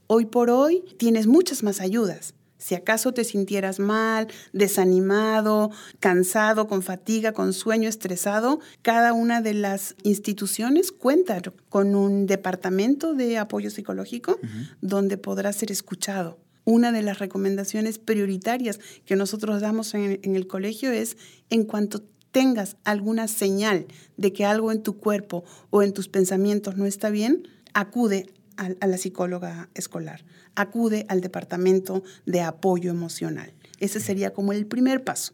Hoy 0.08 0.26
por 0.26 0.50
hoy 0.50 0.84
tienes 0.98 1.28
muchas 1.28 1.64
más 1.64 1.80
ayudas. 1.80 2.34
Si 2.58 2.76
acaso 2.76 3.14
te 3.14 3.24
sintieras 3.24 3.80
mal, 3.80 4.28
desanimado, 4.52 5.72
cansado, 6.02 6.68
con 6.68 6.84
fatiga, 6.84 7.32
con 7.32 7.54
sueño, 7.54 7.88
estresado, 7.88 8.60
cada 8.82 9.14
una 9.14 9.42
de 9.42 9.54
las 9.54 9.96
instituciones 10.04 10.92
cuenta 10.92 11.42
con 11.70 11.96
un 11.96 12.26
departamento 12.26 13.14
de 13.14 13.38
apoyo 13.38 13.70
psicológico 13.70 14.40
donde 14.82 15.18
podrás 15.18 15.56
ser 15.56 15.72
escuchado. 15.72 16.38
Una 16.66 16.92
de 16.92 17.02
las 17.02 17.20
recomendaciones 17.20 17.98
prioritarias 17.98 18.82
que 19.06 19.16
nosotros 19.16 19.62
damos 19.62 19.94
en, 19.94 20.20
en 20.22 20.36
el 20.36 20.46
colegio 20.46 20.92
es 20.92 21.16
en 21.50 21.64
cuanto 21.64 22.04
tengas 22.32 22.78
alguna 22.84 23.28
señal 23.28 23.88
de 24.18 24.34
que 24.34 24.46
algo 24.46 24.72
en 24.72 24.84
tu 24.84 24.98
cuerpo 24.98 25.44
o 25.70 25.84
en 25.84 25.94
tus 25.94 26.08
pensamientos 26.08 26.78
no 26.78 26.86
está 26.86 27.10
bien, 27.10 27.48
acude 27.74 28.32
a, 28.58 28.88
la 28.88 28.98
psicóloga 28.98 29.70
escolar, 29.74 30.26
acude 30.56 31.06
al 31.10 31.22
departamento 31.22 32.04
de 32.26 32.42
apoyo 32.42 32.92
emocional. 32.92 33.54
Ese 33.80 34.00
sería 34.00 34.34
como 34.34 34.52
el 34.52 34.66
primer 34.66 35.04
paso. 35.04 35.34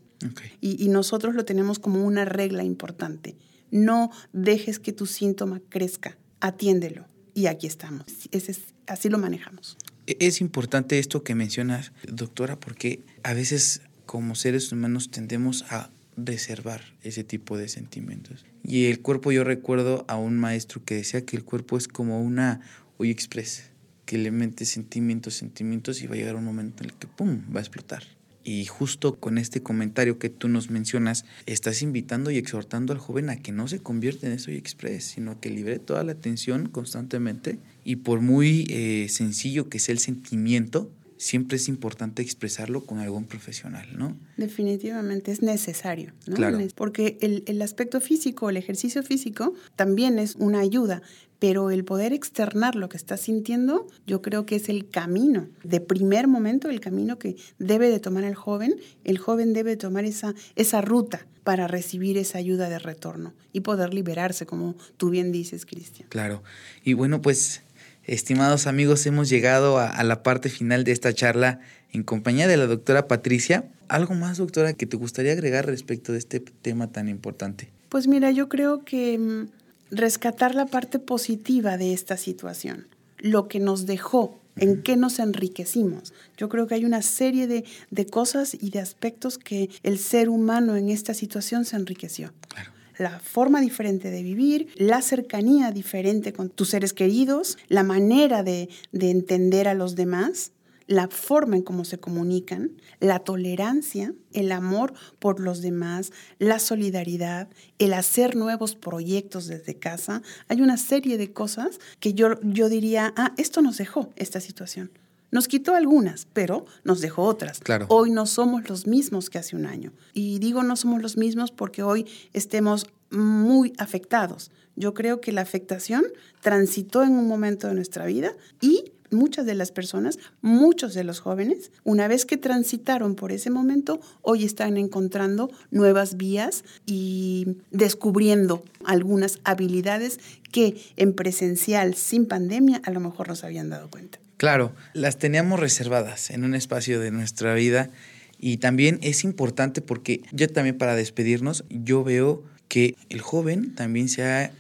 Y, 0.62 0.84
y, 0.84 0.88
nosotros 0.88 1.36
lo 1.36 1.44
tenemos 1.46 1.78
como 1.78 2.04
una 2.06 2.26
regla 2.26 2.64
importante. 2.64 3.36
No 3.70 4.12
dejes 4.32 4.80
que 4.80 4.94
tu 4.94 5.06
síntoma 5.06 5.62
crezca, 5.70 6.18
atiéndelo. 6.40 7.06
Y 7.34 7.48
aquí 7.48 7.68
estamos. 7.68 8.06
Ese 8.32 8.52
es, 8.54 8.62
así 8.88 9.10
lo 9.10 9.18
manejamos. 9.18 9.78
E, 10.08 10.16
es 10.20 10.40
importante 10.42 11.00
esto 11.00 11.24
que 11.24 11.36
mencionas, 11.36 11.92
doctora, 12.08 12.60
porque 12.60 13.04
a 13.24 13.34
veces 13.34 13.82
como 14.06 14.36
seres 14.36 14.72
humanos 14.72 15.12
tendemos 15.12 15.64
a 15.70 15.90
reservar 16.18 16.82
ese 17.02 17.24
tipo 17.24 17.58
de 17.58 17.68
sentimientos. 17.68 18.46
Y 18.64 18.86
el 18.86 19.02
cuerpo, 19.02 19.32
yo 19.32 19.44
recuerdo 19.44 20.06
a 20.08 20.18
un 20.18 20.38
maestro 20.38 20.84
que 20.84 20.96
decía 20.96 21.26
que 21.26 21.38
el 21.38 21.44
cuerpo 21.44 21.78
es 21.78 21.88
como 21.88 22.22
una 22.22 22.62
olla 22.98 23.12
express, 23.12 23.72
que 24.06 24.18
le 24.18 24.32
mete 24.32 24.66
sentimientos, 24.66 25.36
sentimientos 25.36 26.02
y 26.02 26.08
va 26.08 26.16
a 26.16 26.18
llegar 26.18 26.36
un 26.36 26.46
momento 26.46 26.84
en 26.84 26.92
el 26.92 26.96
que 26.96 27.08
¡pum! 27.08 27.42
va 27.54 27.60
a 27.60 27.64
explotar. 27.64 28.04
Y 28.48 28.66
justo 28.66 29.20
con 29.20 29.40
este 29.40 29.64
comentario 29.64 30.20
que 30.20 30.30
tú 30.30 30.48
nos 30.48 30.70
mencionas, 30.70 31.26
estás 31.48 31.82
invitando 31.82 32.30
y 32.30 32.38
exhortando 32.38 32.94
al 32.94 33.00
joven 33.00 33.32
a 33.32 33.38
que 33.38 33.52
no 33.52 33.68
se 33.68 33.80
convierta 33.80 34.28
en 34.28 34.34
eso 34.34 34.52
y 34.52 34.56
express, 34.56 35.04
sino 35.04 35.40
que 35.40 35.50
libre 35.50 35.80
toda 35.80 36.04
la 36.04 36.12
atención 36.12 36.70
constantemente 36.70 37.58
y 37.84 37.98
por 37.98 38.22
muy 38.22 38.68
eh, 38.70 39.08
sencillo 39.10 39.68
que 39.68 39.80
sea 39.80 39.94
el 39.94 40.00
sentimiento, 40.00 40.92
siempre 41.26 41.58
es 41.58 41.68
importante 41.68 42.22
expresarlo 42.22 42.86
con 42.86 43.00
algún 43.00 43.26
profesional, 43.26 43.88
¿no? 43.98 44.16
Definitivamente 44.38 45.32
es 45.32 45.42
necesario, 45.42 46.14
¿no? 46.28 46.36
Claro. 46.36 46.60
Porque 46.76 47.18
el, 47.20 47.44
el, 47.48 47.64
aspecto 47.64 48.00
físico, 48.00 48.52
el 48.52 48.58
ejercicio 48.58 49.02
físico, 49.02 49.56
también 49.76 50.20
es 50.20 50.36
una 50.36 50.60
ayuda, 50.60 51.02
pero 51.40 51.72
el 51.72 51.84
poder 51.84 52.14
externar 52.14 52.76
lo 52.76 52.90
que 52.90 52.98
estás 52.98 53.22
sintiendo, 53.22 53.88
yo 54.06 54.22
creo 54.22 54.46
que 54.46 54.56
es 54.56 54.70
el 54.70 54.88
camino, 54.88 55.48
de 55.64 55.82
primer 55.82 56.28
momento, 56.28 56.70
el 56.70 56.80
camino 56.80 57.18
que 57.18 57.38
debe 57.58 57.90
de 57.90 58.00
tomar 58.00 58.24
el 58.24 58.36
joven. 58.36 58.76
El 59.04 59.18
joven 59.18 59.54
debe 59.54 59.78
tomar 59.78 60.06
esa, 60.06 60.36
esa 60.56 60.82
ruta 60.82 61.26
para 61.44 61.68
recibir 61.68 62.18
esa 62.18 62.38
ayuda 62.38 62.70
de 62.70 62.78
retorno 62.78 63.34
y 63.52 63.62
poder 63.62 63.96
liberarse, 63.96 64.46
como 64.46 64.76
tú 64.98 65.10
bien 65.10 65.32
dices, 65.32 65.66
Cristian. 65.66 66.08
Claro. 66.10 66.44
Y 66.84 66.94
bueno, 66.94 67.22
pues 67.22 67.64
Estimados 68.08 68.68
amigos, 68.68 69.04
hemos 69.08 69.30
llegado 69.30 69.80
a, 69.80 70.04
la 70.04 70.22
parte 70.22 70.50
final 70.50 70.84
de 70.84 70.92
esta 70.92 71.12
charla 71.14 71.60
en 71.92 72.04
compañía 72.04 72.48
de 72.48 72.56
la 72.56 72.68
doctora 72.68 73.08
Patricia. 73.08 73.66
¿Algo 73.88 74.14
más, 74.14 74.38
doctora, 74.38 74.74
que 74.74 74.86
te 74.86 74.96
gustaría 74.96 75.32
agregar 75.32 75.66
respecto 75.66 76.12
de 76.12 76.20
este 76.20 76.40
tema 76.40 76.92
tan 76.92 77.10
importante? 77.10 77.70
Pues 77.90 78.08
mira, 78.08 78.30
yo 78.30 78.48
creo 78.48 78.86
que 78.86 79.18
mm, 79.18 79.48
rescatar 79.90 80.54
la 80.54 80.68
parte 80.68 81.00
positiva 81.00 81.78
de 81.78 81.94
esta 81.94 82.16
situación, 82.16 82.88
lo 83.18 83.48
que 83.48 83.60
nos 83.60 83.88
dejó, 83.88 84.40
en 84.56 84.84
qué 84.84 84.98
nos 84.98 85.18
enriquecimos. 85.18 86.14
Yo 86.38 86.48
creo 86.48 86.68
que 86.68 86.76
hay 86.76 86.86
una 86.86 87.02
serie 87.02 87.48
de, 87.48 87.66
de 87.90 88.06
cosas 88.06 88.56
y 88.60 88.70
de 88.70 88.82
aspectos 88.82 89.40
que 89.40 89.72
el 89.82 89.98
ser 89.98 90.30
humano 90.30 90.76
en 90.76 90.90
esta 90.90 91.16
situación 91.16 91.66
se 91.66 91.76
enriqueció. 91.76 92.34
Claro 92.50 92.75
la 92.98 93.20
forma 93.20 93.62
diferente 93.62 94.12
de 94.12 94.24
vivir, 94.24 94.70
la 94.76 95.02
cercanía 95.02 95.72
diferente 95.72 96.34
con 96.34 96.50
tus 96.50 96.70
seres 96.70 96.94
queridos, 96.94 97.58
la 97.68 97.84
manera 97.84 98.44
de, 98.44 98.70
entender 98.92 99.68
a 99.68 99.74
los 99.74 99.96
demás, 99.96 100.52
la 100.88 101.08
forma 101.08 101.56
en 101.56 101.64
cómo 101.64 101.84
se 101.84 101.98
comunican, 101.98 102.72
la 103.00 103.20
tolerancia, 103.20 104.14
el 104.34 104.52
amor 104.52 104.94
por 105.20 105.40
los 105.40 105.62
demás, 105.62 106.12
la 106.38 106.60
solidaridad, 106.60 107.50
el 107.80 107.94
hacer 107.94 108.36
nuevos 108.36 108.76
proyectos 108.76 109.48
desde 109.48 109.80
casa. 109.80 110.22
Hay 110.48 110.62
una 110.62 110.78
serie 110.78 111.18
de 111.18 111.34
cosas 111.34 111.80
que 112.00 112.14
yo, 112.14 112.40
yo 112.42 112.70
diría, 112.70 113.14
ah, 113.18 113.34
esto 113.38 113.62
nos 113.62 113.78
dejó 113.78 114.14
esta 114.16 114.40
situación. 114.40 114.92
Nos 115.36 115.50
quitó 115.50 115.76
algunas, 115.76 116.28
pero 116.32 116.66
nos 116.86 117.02
dejó 117.02 117.24
otras. 117.24 117.60
Claro. 117.60 117.88
Hoy 117.90 118.10
no 118.10 118.26
somos 118.26 118.70
los 118.70 118.88
mismos 118.88 119.30
que 119.30 119.38
hace 119.38 119.58
un 119.58 119.66
año. 119.66 119.92
Y 120.14 120.40
digo 120.40 120.64
no 120.64 120.78
somos 120.78 121.02
los 121.02 121.18
mismos 121.18 121.52
porque 121.52 121.84
hoy 121.84 122.08
estemos 122.32 122.88
muy 123.10 123.74
afectados. 123.78 124.50
Yo 124.78 124.94
creo 124.94 125.20
que 125.20 125.34
la 125.34 125.42
afectación 125.42 126.06
transitó 126.40 127.04
en 127.04 127.12
un 127.12 127.28
momento 127.28 127.68
de 127.68 127.74
nuestra 127.74 128.06
vida 128.06 128.32
y 128.62 128.94
muchas 129.12 129.46
de 129.46 129.56
las 129.56 129.74
personas, 129.74 130.20
muchos 130.42 130.94
de 130.94 131.04
los 131.04 131.20
jóvenes, 131.20 131.70
una 131.84 132.08
vez 132.08 132.26
que 132.26 132.38
transitaron 132.38 133.16
por 133.16 133.34
ese 133.34 133.50
momento, 133.50 134.00
hoy 134.22 134.46
están 134.46 134.78
encontrando 134.78 135.52
nuevas 135.70 136.16
vías 136.16 136.64
y 136.86 137.58
descubriendo 137.72 138.64
algunas 138.86 139.42
habilidades 139.44 140.18
que 140.54 140.82
en 140.96 141.14
presencial, 141.14 141.96
sin 141.96 142.26
pandemia, 142.26 142.80
a 142.86 142.92
lo 142.92 143.02
mejor 143.02 143.28
no 143.28 143.36
se 143.36 143.46
habían 143.46 143.70
dado 143.70 143.90
cuenta. 143.90 144.20
Claro, 144.46 144.76
las 144.94 145.18
teníamos 145.18 145.60
reservadas 145.60 146.30
en 146.30 146.44
un 146.44 146.54
espacio 146.54 147.00
de 147.00 147.10
nuestra 147.10 147.56
vida 147.56 147.90
y 148.38 148.58
también 148.58 149.00
es 149.02 149.24
importante 149.24 149.82
porque 149.82 150.22
yo 150.32 150.48
también 150.48 150.78
para 150.78 150.96
despedirnos, 150.96 151.66
yo 151.72 152.04
veo 152.04 152.44
que 152.68 152.96
el 153.10 153.22
joven 153.22 153.74
también 153.74 154.08
se 154.08 154.24
ha 154.24 154.44
eh, 154.44 154.52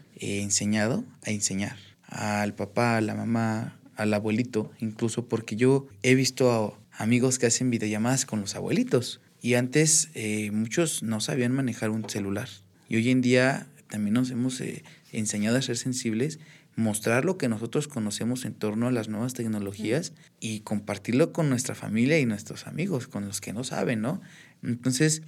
enseñado 0.41 1.05
a 1.23 1.29
enseñar 1.29 1.77
al 2.07 2.55
papá, 2.55 2.97
a 2.97 3.01
la 3.01 3.13
mamá, 3.13 3.77
al 3.95 4.11
abuelito, 4.15 4.71
incluso 4.79 5.27
porque 5.27 5.55
yo 5.55 5.85
he 6.01 6.15
visto 6.15 6.51
a 6.51 7.03
amigos 7.03 7.37
que 7.37 7.45
hacen 7.45 7.69
videollamadas 7.69 8.25
con 8.25 8.41
los 8.41 8.55
abuelitos 8.55 9.21
y 9.39 9.53
antes 9.53 10.09
eh, 10.15 10.49
muchos 10.49 11.03
no 11.03 11.19
sabían 11.19 11.51
manejar 11.51 11.91
un 11.91 12.09
celular 12.09 12.49
y 12.89 12.95
hoy 12.95 13.11
en 13.11 13.21
día 13.21 13.67
también 13.87 14.15
nos 14.15 14.31
hemos 14.31 14.59
eh, 14.61 14.83
enseñado 15.11 15.57
a 15.57 15.61
ser 15.61 15.77
sensibles 15.77 16.39
mostrar 16.75 17.23
lo 17.25 17.37
que 17.37 17.47
nosotros 17.47 17.87
conocemos 17.87 18.45
en 18.45 18.53
torno 18.53 18.87
a 18.87 18.91
las 18.91 19.07
nuevas 19.07 19.33
tecnologías 19.33 20.13
y 20.39 20.59
compartirlo 20.61 21.31
con 21.31 21.49
nuestra 21.49 21.75
familia 21.75 22.19
y 22.19 22.25
nuestros 22.25 22.67
amigos, 22.67 23.07
con 23.07 23.25
los 23.25 23.41
que 23.41 23.53
no 23.53 23.63
saben, 23.63 24.01
¿no? 24.01 24.21
Entonces, 24.61 25.21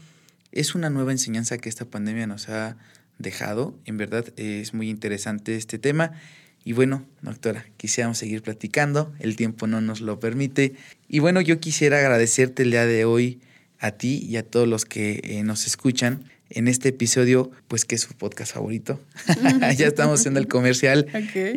es 0.52 0.76
una 0.76 0.90
nueva 0.90 1.12
enseñanza 1.12 1.58
que 1.58 1.70
esta 1.70 1.86
pandemia 1.86 2.28
nos 2.28 2.50
ha 2.50 2.78
dejado. 3.18 3.80
En 3.86 3.98
verdad 3.98 4.26
es 4.36 4.74
muy 4.74 4.90
interesante 4.90 5.56
este 5.56 5.80
tema. 5.80 6.12
Y 6.64 6.74
bueno, 6.74 7.06
doctora, 7.22 7.66
quisiéramos 7.78 8.18
seguir 8.18 8.42
platicando, 8.42 9.14
el 9.20 9.38
tiempo 9.38 9.68
no 9.68 9.80
nos 9.80 10.02
lo 10.02 10.20
permite. 10.20 10.76
Y 11.08 11.20
bueno, 11.20 11.40
yo 11.40 11.60
quisiera 11.60 12.00
agradecerte 12.00 12.64
el 12.64 12.72
día 12.72 12.86
de 12.86 13.06
hoy 13.06 13.40
a 13.80 13.92
ti 13.92 14.26
y 14.28 14.36
a 14.38 14.44
todos 14.44 14.68
los 14.68 14.86
que 14.86 15.22
eh, 15.24 15.44
nos 15.44 15.66
escuchan 15.66 16.26
en 16.50 16.68
este 16.68 16.90
episodio, 16.90 17.52
pues 17.68 17.86
que 17.86 17.96
es 17.96 18.02
su 18.02 18.14
podcast 18.14 18.54
favorito. 18.54 19.00
ya 19.78 19.88
estamos 19.88 20.20
haciendo 20.20 20.40
el 20.40 20.48
comercial. 20.48 21.08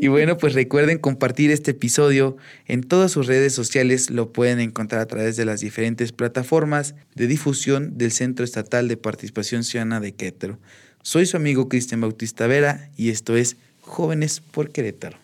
Y 0.01 0.09
bueno, 0.09 0.37
pues 0.37 0.55
recuerden 0.55 0.99
compartir 0.99 1.51
este 1.51 1.73
episodio 1.73 2.37
en 2.67 2.83
todas 2.83 3.13
sus 3.13 3.27
redes 3.27 3.55
sociales. 3.55 4.11
Lo 4.11 4.33
pueden 4.33 4.61
encontrar 4.61 5.01
a 5.01 5.07
través 5.07 5.37
de 5.37 5.45
las 5.45 5.61
diferentes 5.61 6.13
plataformas 6.13 6.95
de 7.15 7.27
difusión 7.27 7.99
del 7.99 8.13
Centro 8.13 8.45
Estatal 8.45 8.89
de 8.89 8.97
Participación 8.97 9.65
Ciudadana 9.65 10.01
de 10.01 10.13
Querétaro. 10.13 10.59
Soy 11.03 11.27
su 11.27 11.37
amigo 11.37 11.69
Cristian 11.69 12.01
Bautista 12.01 12.47
Vera 12.47 12.91
y 12.97 13.11
esto 13.11 13.37
es 13.37 13.57
Jóvenes 13.81 14.41
por 14.41 14.71
Querétaro. 14.71 15.17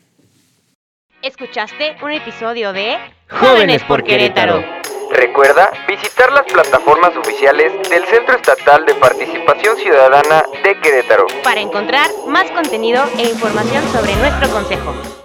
Escuchaste 1.22 1.96
un 2.02 2.12
episodio 2.12 2.72
de 2.72 2.96
Jóvenes 3.28 3.82
por 3.84 4.04
Querétaro. 4.04 4.85
Recuerda 5.10 5.70
visitar 5.88 6.32
las 6.32 6.44
plataformas 6.44 7.16
oficiales 7.16 7.72
del 7.88 8.04
Centro 8.06 8.36
Estatal 8.36 8.84
de 8.86 8.94
Participación 8.94 9.76
Ciudadana 9.76 10.44
de 10.62 10.80
Querétaro. 10.80 11.26
para 11.42 11.60
encontrar 11.60 12.10
más 12.26 12.50
contenido 12.50 13.04
e 13.18 13.24
información 13.28 13.84
sobre 13.92 14.14
nuestro 14.16 14.48
consejo. 14.50 15.15